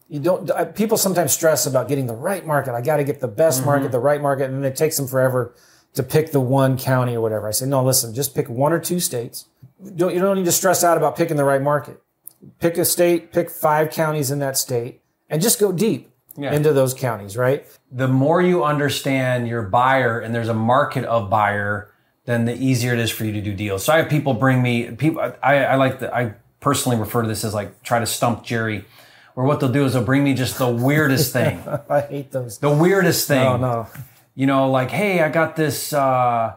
You 0.10 0.20
don't. 0.20 0.50
I- 0.52 0.66
People 0.66 0.98
sometimes 0.98 1.32
stress 1.32 1.66
about 1.66 1.88
getting 1.88 2.08
the 2.08 2.16
right 2.16 2.46
market. 2.46 2.74
I 2.74 2.82
got 2.82 2.98
to 2.98 3.04
get 3.04 3.20
the 3.22 3.28
best 3.28 3.60
Mm-hmm. 3.60 3.70
market, 3.70 3.92
the 3.92 4.00
right 4.00 4.22
market, 4.22 4.46
and 4.50 4.56
then 4.64 4.70
it 4.72 4.76
takes 4.76 4.98
them 4.98 5.08
forever 5.08 5.54
to 5.94 6.04
pick 6.04 6.32
the 6.32 6.40
one 6.42 6.78
county 6.78 7.16
or 7.16 7.22
whatever. 7.22 7.48
I 7.48 7.52
say, 7.52 7.66
no, 7.66 7.84
listen, 7.84 8.14
just 8.14 8.36
pick 8.36 8.50
one 8.50 8.74
or 8.74 8.80
two 8.80 9.00
states. 9.00 9.46
Don't, 9.96 10.14
you 10.14 10.20
don't 10.20 10.36
need 10.36 10.46
to 10.46 10.52
stress 10.52 10.84
out 10.84 10.98
about 10.98 11.16
picking 11.16 11.38
the 11.38 11.44
right 11.46 11.62
market. 11.62 12.02
Pick 12.60 12.78
a 12.78 12.86
state, 12.86 13.32
pick 13.32 13.50
five 13.50 13.92
counties 13.92 14.30
in 14.32 14.40
that 14.40 14.58
state, 14.58 15.02
and 15.30 15.42
just 15.42 15.60
go 15.60 15.72
deep 15.72 16.10
Yeah. 16.38 16.54
into 16.54 16.74
those 16.74 16.94
counties. 16.94 17.38
Right? 17.38 17.66
the 17.92 18.08
more 18.08 18.40
you 18.40 18.64
understand 18.64 19.48
your 19.48 19.64
buyer 19.64 20.20
and 20.20 20.34
there's 20.36 20.48
a 20.48 20.54
market 20.54 21.04
of 21.06 21.28
buyer, 21.30 21.92
then 22.26 22.46
the 22.46 22.54
easier 22.54 22.94
it 22.94 23.00
is 23.00 23.10
for 23.10 23.26
you 23.26 23.32
to 23.34 23.42
do 23.42 23.52
deals. 23.54 23.84
So 23.84 23.92
I 23.94 23.98
have 23.98 24.10
people 24.10 24.36
bring 24.36 24.62
me 24.62 24.92
people. 24.92 25.22
I, 25.42 25.56
I 25.66 25.76
like 25.76 26.00
the. 26.00 26.16
I 26.16 26.36
personally 26.60 26.98
refer 27.00 27.24
to 27.24 27.28
this 27.28 27.44
as 27.44 27.54
like 27.56 27.82
try 27.84 27.98
to 28.00 28.06
stump 28.06 28.44
Jerry, 28.44 28.86
where 29.34 29.46
what 29.46 29.60
they'll 29.60 29.72
do 29.72 29.86
is 29.86 29.94
they'll 29.94 30.04
bring 30.04 30.24
me 30.24 30.34
just 30.34 30.58
the 30.58 30.70
weirdest 30.70 31.34
thing, 31.34 31.62
I 31.90 32.02
hate 32.02 32.32
those. 32.32 32.58
the 32.60 32.72
weirdest 32.72 33.28
thing. 33.28 33.46
Oh 33.46 33.58
no. 33.58 33.88
You 34.36 34.48
know, 34.48 34.70
like 34.72 34.90
hey, 34.92 35.22
I 35.22 35.30
got 35.30 35.56
this 35.56 35.92
uh, 35.94 36.56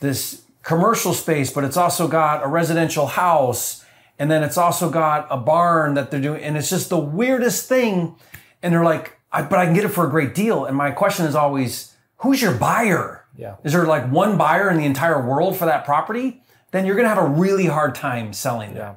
this 0.00 0.42
commercial 0.62 1.12
space, 1.14 1.52
but 1.52 1.64
it's 1.64 1.76
also 1.76 2.08
got 2.08 2.44
a 2.44 2.48
residential 2.48 3.06
house, 3.06 3.84
and 4.18 4.30
then 4.30 4.42
it's 4.42 4.56
also 4.58 4.90
got 4.90 5.26
a 5.30 5.36
barn 5.36 5.94
that 5.94 6.10
they're 6.10 6.20
doing, 6.20 6.42
and 6.42 6.56
it's 6.56 6.70
just 6.70 6.88
the 6.90 6.98
weirdest 6.98 7.68
thing. 7.68 8.16
And 8.62 8.72
they're 8.72 8.84
like, 8.84 9.18
I, 9.30 9.42
but 9.42 9.58
I 9.58 9.66
can 9.66 9.74
get 9.74 9.84
it 9.84 9.88
for 9.88 10.06
a 10.06 10.10
great 10.10 10.34
deal. 10.34 10.64
And 10.64 10.74
my 10.76 10.90
question 10.90 11.26
is 11.26 11.34
always, 11.34 11.94
who's 12.18 12.40
your 12.40 12.54
buyer? 12.54 13.26
Yeah. 13.36 13.56
Is 13.62 13.72
there 13.72 13.84
like 13.84 14.10
one 14.10 14.38
buyer 14.38 14.70
in 14.70 14.78
the 14.78 14.86
entire 14.86 15.20
world 15.26 15.56
for 15.56 15.66
that 15.66 15.84
property? 15.84 16.42
Then 16.70 16.86
you're 16.86 16.96
gonna 16.96 17.08
have 17.08 17.18
a 17.18 17.26
really 17.28 17.66
hard 17.66 17.94
time 17.94 18.32
selling 18.32 18.74
them. 18.74 18.96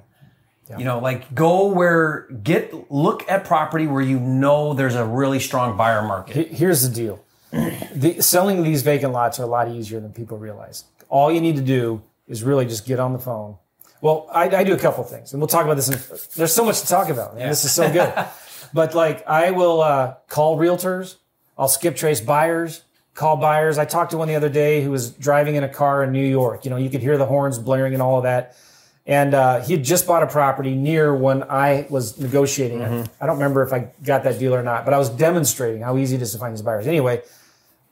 Yeah. 0.70 0.80
You 0.80 0.84
know, 0.86 1.00
like 1.00 1.34
go 1.34 1.68
where 1.68 2.28
get 2.44 2.92
look 2.92 3.30
at 3.30 3.46
property 3.46 3.88
where 3.88 4.02
you 4.02 4.20
know 4.20 4.74
there's 4.74 4.96
a 4.96 5.06
really 5.06 5.40
strong 5.40 5.78
buyer 5.78 6.02
market. 6.02 6.50
Here's 6.50 6.88
the 6.88 6.94
deal. 6.94 7.24
The, 7.96 8.22
selling 8.22 8.62
these 8.62 8.84
vacant 8.84 9.14
lots 9.14 9.40
are 9.40 9.44
a 9.44 9.48
lot 9.48 9.70
easier 9.70 10.00
than 10.00 10.14
people 10.14 10.38
realize. 10.38 10.84
All 11.10 11.32
you 11.32 11.42
need 11.42 11.56
to 11.56 11.64
do 11.64 12.04
is 12.28 12.44
really 12.44 12.66
just 12.66 12.86
get 12.86 13.00
on 13.00 13.14
the 13.14 13.20
phone. 13.20 13.56
Well, 14.02 14.30
I, 14.32 14.44
I 14.58 14.64
do 14.64 14.74
a 14.74 14.78
couple 14.78 15.04
things, 15.04 15.34
and 15.34 15.42
we'll 15.42 15.48
talk 15.48 15.64
about 15.64 15.76
this. 15.76 15.90
In, 15.90 16.20
there's 16.36 16.54
so 16.54 16.64
much 16.64 16.82
to 16.82 16.88
talk 16.88 17.10
about, 17.10 17.32
and 17.32 17.50
this 17.50 17.66
is 17.66 17.72
so 17.72 17.92
good. 17.92 18.14
but 18.74 18.94
like, 18.94 19.28
I 19.28 19.52
will 19.52 19.82
uh, 19.82 20.16
call 20.28 20.58
realtors. 20.58 21.16
I'll 21.58 21.68
skip 21.68 21.96
trace 21.96 22.22
buyers, 22.22 22.84
call 23.16 23.38
buyers. 23.38 23.80
I 23.80 23.86
talked 23.86 24.12
to 24.12 24.18
one 24.18 24.28
the 24.28 24.36
other 24.36 24.50
day 24.50 24.84
who 24.84 24.92
was 24.92 25.10
driving 25.12 25.56
in 25.56 25.64
a 25.64 25.70
car 25.70 26.04
in 26.04 26.12
New 26.12 26.26
York. 26.26 26.66
You 26.66 26.70
know, 26.70 26.78
you 26.78 26.90
could 26.92 27.02
hear 27.02 27.18
the 27.18 27.26
horns 27.26 27.58
blaring 27.58 27.94
and 27.94 28.02
all 28.04 28.18
of 28.18 28.24
that. 28.24 28.56
And 29.08 29.34
uh, 29.34 29.62
he 29.64 29.72
had 29.72 29.86
just 29.86 30.06
bought 30.06 30.22
a 30.22 30.28
property 30.28 30.76
near 30.76 31.16
when 31.16 31.42
I 31.44 31.88
was 31.90 32.20
negotiating 32.20 32.82
it. 32.82 33.10
I 33.22 33.26
don't 33.26 33.38
remember 33.38 33.64
if 33.64 33.72
I 33.72 33.88
got 34.04 34.26
that 34.26 34.38
deal 34.38 34.54
or 34.54 34.62
not, 34.62 34.84
but 34.84 34.94
I 34.94 34.98
was 34.98 35.10
demonstrating 35.10 35.82
how 35.82 35.98
easy 35.98 36.18
it 36.18 36.22
is 36.22 36.34
to 36.34 36.38
find 36.38 36.54
these 36.54 36.62
buyers. 36.62 36.86
Anyway, 36.88 37.22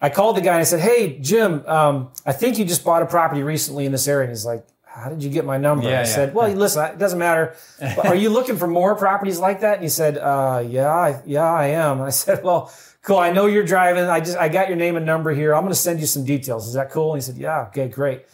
I 0.02 0.10
called 0.10 0.36
the 0.36 0.42
guy 0.42 0.52
and 0.52 0.60
I 0.60 0.64
said, 0.64 0.82
"Hey, 0.82 1.18
Jim, 1.20 1.64
um, 1.68 2.10
I 2.26 2.34
think 2.34 2.58
you 2.60 2.66
just 2.66 2.84
bought 2.84 3.02
a 3.02 3.06
property 3.06 3.44
recently 3.44 3.86
in 3.86 3.94
this 3.94 4.10
area." 4.10 4.24
And 4.26 4.32
he's 4.32 4.46
like, 4.46 4.68
"How 4.84 5.10
did 5.10 5.24
you 5.24 5.30
get 5.30 5.46
my 5.46 5.58
number?" 5.58 5.86
Yeah, 5.86 6.00
I 6.00 6.00
yeah. 6.00 6.04
said, 6.04 6.36
"Well, 6.36 6.52
listen, 6.52 6.84
it 6.84 6.98
doesn't 7.00 7.18
matter. 7.18 7.56
Are 8.04 8.14
you 8.14 8.30
looking 8.30 8.58
for 8.58 8.68
more 8.68 8.94
properties 8.96 9.40
like 9.40 9.62
that?" 9.62 9.76
And 9.76 9.84
he 9.84 9.90
said, 9.90 10.18
uh, 10.18 10.64
"Yeah, 10.68 10.90
I, 10.94 11.22
yeah, 11.26 11.44
I 11.44 11.68
am." 11.68 12.00
And 12.00 12.08
I 12.08 12.10
said, 12.10 12.44
"Well, 12.44 12.74
cool. 13.04 13.20
I 13.20 13.32
know 13.32 13.46
you're 13.46 13.66
driving. 13.66 14.04
I 14.04 14.20
just 14.20 14.38
I 14.38 14.50
got 14.50 14.68
your 14.68 14.78
name 14.78 14.98
and 14.98 15.06
number 15.06 15.34
here. 15.34 15.56
I'm 15.56 15.62
going 15.62 15.72
to 15.72 15.80
send 15.80 16.02
you 16.02 16.08
some 16.08 16.26
details. 16.26 16.68
Is 16.68 16.74
that 16.74 16.92
cool?" 16.92 17.14
And 17.14 17.22
he 17.22 17.26
said, 17.26 17.38
"Yeah, 17.38 17.68
okay, 17.68 17.88
great." 17.88 18.26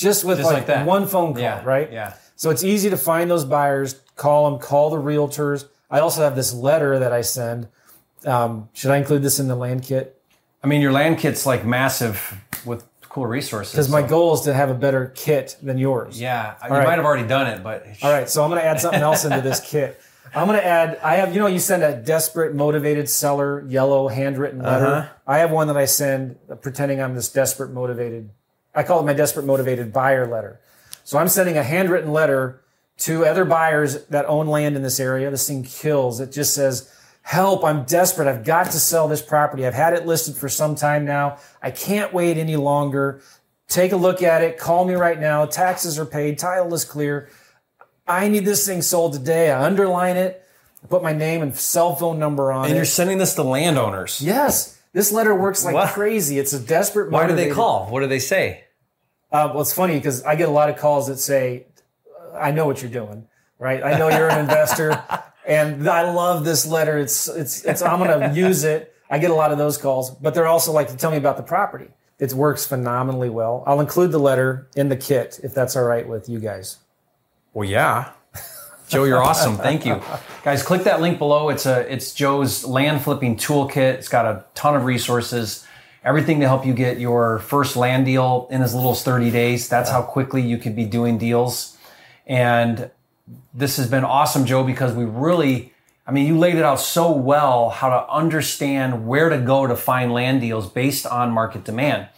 Just 0.00 0.24
with 0.24 0.38
Just 0.38 0.46
like, 0.48 0.58
like 0.58 0.66
that. 0.66 0.86
one 0.86 1.06
phone 1.06 1.32
call, 1.34 1.42
Yeah, 1.42 1.62
right? 1.64 1.92
yeah. 1.92 2.14
So 2.36 2.50
it's 2.50 2.64
easy 2.64 2.88
to 2.90 2.96
find 2.96 3.30
those 3.30 3.44
buyers. 3.44 4.00
Call 4.16 4.50
them. 4.50 4.58
Call 4.60 4.90
the 4.90 4.96
realtors. 4.96 5.66
I 5.90 6.00
also 6.00 6.22
have 6.22 6.34
this 6.36 6.52
letter 6.54 6.98
that 6.98 7.12
I 7.12 7.20
send. 7.20 7.68
Um, 8.24 8.68
should 8.72 8.90
I 8.90 8.96
include 8.96 9.22
this 9.22 9.38
in 9.38 9.48
the 9.48 9.56
land 9.56 9.82
kit? 9.82 10.20
I 10.62 10.66
mean, 10.66 10.80
your 10.80 10.92
land 10.92 11.18
kit's 11.18 11.46
like 11.46 11.64
massive 11.64 12.38
with 12.64 12.84
cool 13.08 13.26
resources. 13.26 13.72
Because 13.72 13.90
my 13.90 14.02
so- 14.02 14.08
goal 14.08 14.34
is 14.34 14.40
to 14.42 14.54
have 14.54 14.70
a 14.70 14.74
better 14.74 15.12
kit 15.14 15.56
than 15.62 15.78
yours. 15.78 16.20
yeah, 16.20 16.54
you 16.64 16.70
right. 16.70 16.86
might 16.86 16.96
have 16.96 17.04
already 17.04 17.26
done 17.28 17.46
it, 17.46 17.62
but 17.62 17.86
All 18.02 18.10
right, 18.12 18.28
so 18.28 18.42
I'm 18.44 18.50
going 18.50 18.60
to 18.62 18.66
add 18.66 18.80
something 18.80 19.00
else 19.02 19.24
into 19.24 19.40
this 19.40 19.60
kit. 19.60 20.00
I'm 20.34 20.46
going 20.46 20.60
to 20.60 20.64
add. 20.64 20.98
I 21.02 21.16
have, 21.16 21.34
you 21.34 21.40
know, 21.40 21.48
you 21.48 21.58
send 21.58 21.82
a 21.82 21.96
desperate, 21.96 22.54
motivated 22.54 23.08
seller 23.08 23.64
yellow 23.66 24.06
handwritten 24.06 24.62
letter. 24.62 24.86
Uh-huh. 24.86 25.08
I 25.26 25.38
have 25.38 25.50
one 25.50 25.66
that 25.66 25.76
I 25.76 25.86
send 25.86 26.36
pretending 26.62 27.02
I'm 27.02 27.14
this 27.16 27.28
desperate, 27.32 27.72
motivated. 27.72 28.30
I 28.74 28.82
call 28.82 29.00
it 29.00 29.06
my 29.06 29.12
desperate, 29.12 29.46
motivated 29.46 29.92
buyer 29.92 30.26
letter. 30.26 30.60
So 31.04 31.18
I'm 31.18 31.28
sending 31.28 31.56
a 31.56 31.62
handwritten 31.62 32.12
letter 32.12 32.60
to 32.98 33.24
other 33.24 33.44
buyers 33.44 34.04
that 34.06 34.26
own 34.26 34.46
land 34.46 34.76
in 34.76 34.82
this 34.82 35.00
area. 35.00 35.30
This 35.30 35.48
thing 35.48 35.64
kills. 35.64 36.20
It 36.20 36.32
just 36.32 36.54
says, 36.54 36.92
"Help! 37.22 37.64
I'm 37.64 37.84
desperate. 37.84 38.28
I've 38.28 38.44
got 38.44 38.66
to 38.66 38.78
sell 38.78 39.08
this 39.08 39.22
property. 39.22 39.66
I've 39.66 39.74
had 39.74 39.94
it 39.94 40.06
listed 40.06 40.36
for 40.36 40.48
some 40.48 40.74
time 40.74 41.04
now. 41.04 41.38
I 41.62 41.70
can't 41.70 42.12
wait 42.12 42.36
any 42.36 42.56
longer. 42.56 43.20
Take 43.68 43.92
a 43.92 43.96
look 43.96 44.22
at 44.22 44.42
it. 44.42 44.58
Call 44.58 44.84
me 44.84 44.94
right 44.94 45.18
now. 45.18 45.46
Taxes 45.46 45.98
are 45.98 46.06
paid. 46.06 46.38
Title 46.38 46.72
is 46.74 46.84
clear." 46.84 47.28
I 48.06 48.28
need 48.28 48.44
this 48.44 48.66
thing 48.66 48.82
sold 48.82 49.12
today. 49.12 49.50
I 49.50 49.64
underline 49.64 50.16
it, 50.16 50.44
I 50.82 50.86
put 50.88 51.02
my 51.02 51.12
name 51.12 51.42
and 51.42 51.54
cell 51.56 51.94
phone 51.94 52.18
number 52.18 52.50
on 52.50 52.64
and 52.64 52.74
it. 52.74 52.76
you're 52.76 52.84
sending 52.84 53.18
this 53.18 53.34
to 53.34 53.42
landowners. 53.42 54.20
yes, 54.20 54.79
this 54.92 55.12
letter 55.12 55.34
works 55.34 55.64
like 55.64 55.74
What? 55.74 55.90
crazy. 55.94 56.38
It's 56.38 56.52
a 56.52 56.58
desperate. 56.60 57.10
Why 57.10 57.26
do 57.26 57.34
they 57.34 57.50
call? 57.50 57.86
What 57.90 58.00
do 58.00 58.06
they 58.06 58.18
say? 58.18 58.64
Uh, 59.32 59.50
well, 59.52 59.60
it's 59.62 59.72
funny 59.72 59.94
because 59.94 60.24
I 60.24 60.34
get 60.34 60.48
a 60.48 60.52
lot 60.52 60.68
of 60.70 60.76
calls 60.76 61.06
that 61.06 61.18
say, 61.18 61.66
"I 62.34 62.50
know 62.50 62.66
what 62.66 62.82
you're 62.82 62.90
doing, 62.90 63.28
right? 63.58 63.82
I 63.82 63.96
know 63.98 64.08
you're 64.08 64.28
an 64.28 64.40
investor, 64.40 65.02
and 65.46 65.88
I 65.88 66.10
love 66.12 66.44
this 66.44 66.66
letter. 66.66 66.98
It's 66.98 67.28
it's 67.28 67.64
it's. 67.64 67.82
I'm 67.82 67.98
going 68.00 68.18
to 68.20 68.34
use 68.38 68.64
it." 68.64 68.92
I 69.12 69.18
get 69.18 69.30
a 69.32 69.34
lot 69.34 69.50
of 69.50 69.58
those 69.58 69.76
calls, 69.76 70.10
but 70.10 70.34
they're 70.34 70.46
also 70.46 70.70
like 70.70 70.86
to 70.88 70.96
tell 70.96 71.10
me 71.10 71.16
about 71.16 71.36
the 71.36 71.42
property. 71.42 71.88
It 72.20 72.32
works 72.32 72.64
phenomenally 72.64 73.28
well. 73.30 73.64
I'll 73.66 73.80
include 73.80 74.12
the 74.12 74.20
letter 74.20 74.68
in 74.76 74.88
the 74.88 74.96
kit 74.96 75.40
if 75.42 75.52
that's 75.52 75.74
all 75.74 75.82
right 75.82 76.06
with 76.06 76.28
you 76.28 76.38
guys. 76.38 76.76
Well, 77.52 77.68
yeah. 77.68 78.12
Joe, 78.90 79.04
you're 79.04 79.22
awesome. 79.22 79.56
Thank 79.56 79.86
you. 79.86 80.02
Guys, 80.42 80.64
click 80.64 80.82
that 80.82 81.00
link 81.00 81.18
below. 81.18 81.48
It's 81.48 81.64
a 81.64 81.90
it's 81.92 82.12
Joe's 82.12 82.64
land 82.64 83.02
flipping 83.02 83.36
toolkit. 83.36 83.76
It's 83.76 84.08
got 84.08 84.26
a 84.26 84.44
ton 84.54 84.74
of 84.74 84.84
resources. 84.84 85.64
Everything 86.02 86.40
to 86.40 86.48
help 86.48 86.66
you 86.66 86.74
get 86.74 86.98
your 86.98 87.38
first 87.38 87.76
land 87.76 88.06
deal 88.06 88.48
in 88.50 88.62
as 88.62 88.74
little 88.74 88.90
as 88.90 89.04
30 89.04 89.30
days. 89.30 89.68
That's 89.68 89.90
how 89.90 90.02
quickly 90.02 90.42
you 90.42 90.58
could 90.58 90.74
be 90.74 90.86
doing 90.86 91.18
deals. 91.18 91.76
And 92.26 92.90
this 93.54 93.76
has 93.76 93.88
been 93.88 94.02
awesome, 94.02 94.44
Joe, 94.44 94.64
because 94.64 94.92
we 94.92 95.04
really, 95.04 95.72
I 96.04 96.10
mean, 96.10 96.26
you 96.26 96.36
laid 96.36 96.56
it 96.56 96.64
out 96.64 96.80
so 96.80 97.12
well 97.12 97.70
how 97.70 97.90
to 97.90 98.10
understand 98.10 99.06
where 99.06 99.28
to 99.28 99.38
go 99.38 99.68
to 99.68 99.76
find 99.76 100.12
land 100.12 100.40
deals 100.40 100.68
based 100.68 101.06
on 101.06 101.30
market 101.30 101.62
demand, 101.62 102.08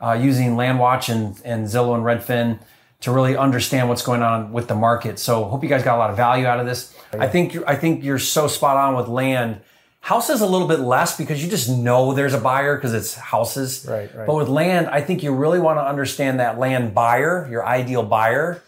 uh, 0.00 0.12
using 0.12 0.56
LandWatch 0.56 1.12
and, 1.12 1.38
and 1.44 1.66
Zillow 1.66 1.94
and 1.94 2.02
Redfin 2.02 2.60
to 3.04 3.12
really 3.12 3.36
understand 3.36 3.90
what's 3.90 4.00
going 4.00 4.22
on 4.22 4.50
with 4.50 4.66
the 4.66 4.74
market. 4.74 5.18
So, 5.18 5.44
hope 5.44 5.62
you 5.62 5.68
guys 5.68 5.82
got 5.82 5.96
a 5.96 5.98
lot 5.98 6.08
of 6.08 6.16
value 6.16 6.46
out 6.46 6.58
of 6.58 6.64
this. 6.64 6.96
Oh, 7.12 7.20
I 7.20 7.28
think 7.28 7.52
you're, 7.52 7.68
I 7.68 7.76
think 7.76 8.02
you're 8.02 8.18
so 8.18 8.48
spot 8.48 8.78
on 8.78 8.96
with 8.96 9.08
land. 9.08 9.60
Houses 10.00 10.40
a 10.40 10.46
little 10.46 10.68
bit 10.68 10.80
less 10.80 11.16
because 11.16 11.44
you 11.44 11.50
just 11.50 11.68
know 11.68 12.14
there's 12.14 12.32
a 12.32 12.40
buyer 12.40 12.76
because 12.76 12.94
it's 12.94 13.14
houses. 13.14 13.86
Right, 13.88 14.14
right. 14.14 14.26
But 14.26 14.34
with 14.36 14.48
land, 14.48 14.88
I 14.88 15.02
think 15.02 15.22
you 15.22 15.34
really 15.34 15.58
want 15.58 15.78
to 15.78 15.86
understand 15.86 16.40
that 16.40 16.58
land 16.58 16.94
buyer, 16.94 17.46
your 17.50 17.66
ideal 17.66 18.02
buyer, 18.02 18.62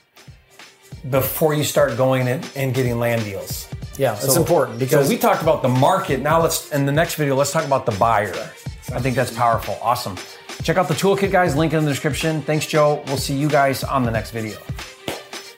before 1.11 1.55
you 1.55 1.65
start 1.65 1.97
going 1.97 2.29
in 2.29 2.43
and 2.57 2.75
getting 2.75 2.99
land 2.99 3.25
deals. 3.25 3.69
Yeah, 3.97 4.17
it's 4.17 4.37
important 4.37 4.79
because 4.79 5.07
So 5.07 5.11
we 5.11 5.19
talked 5.19 5.41
about 5.43 5.63
the 5.63 5.69
market. 5.69 6.21
Now 6.21 6.43
let's 6.43 6.71
in 6.73 6.85
the 6.85 6.93
next 6.93 7.15
video, 7.15 7.37
let's 7.37 7.53
talk 7.53 7.65
about 7.65 7.87
the 7.87 7.93
buyer. 7.93 8.35
I 8.93 9.01
think 9.01 9.17
that's 9.17 9.35
powerful. 9.35 9.79
Awesome. 9.81 10.17
Check 10.63 10.77
out 10.77 10.89
the 10.89 10.95
toolkit, 10.95 11.31
guys. 11.31 11.55
Link 11.57 11.73
in 11.73 11.85
the 11.85 11.91
description. 11.91 12.43
Thanks, 12.43 12.67
Joe. 12.67 13.03
We'll 13.07 13.19
see 13.19 13.35
you 13.35 13.49
guys 13.49 13.85
on 13.85 14.03
the 14.03 14.11
next 14.11 14.31
video. 14.33 14.59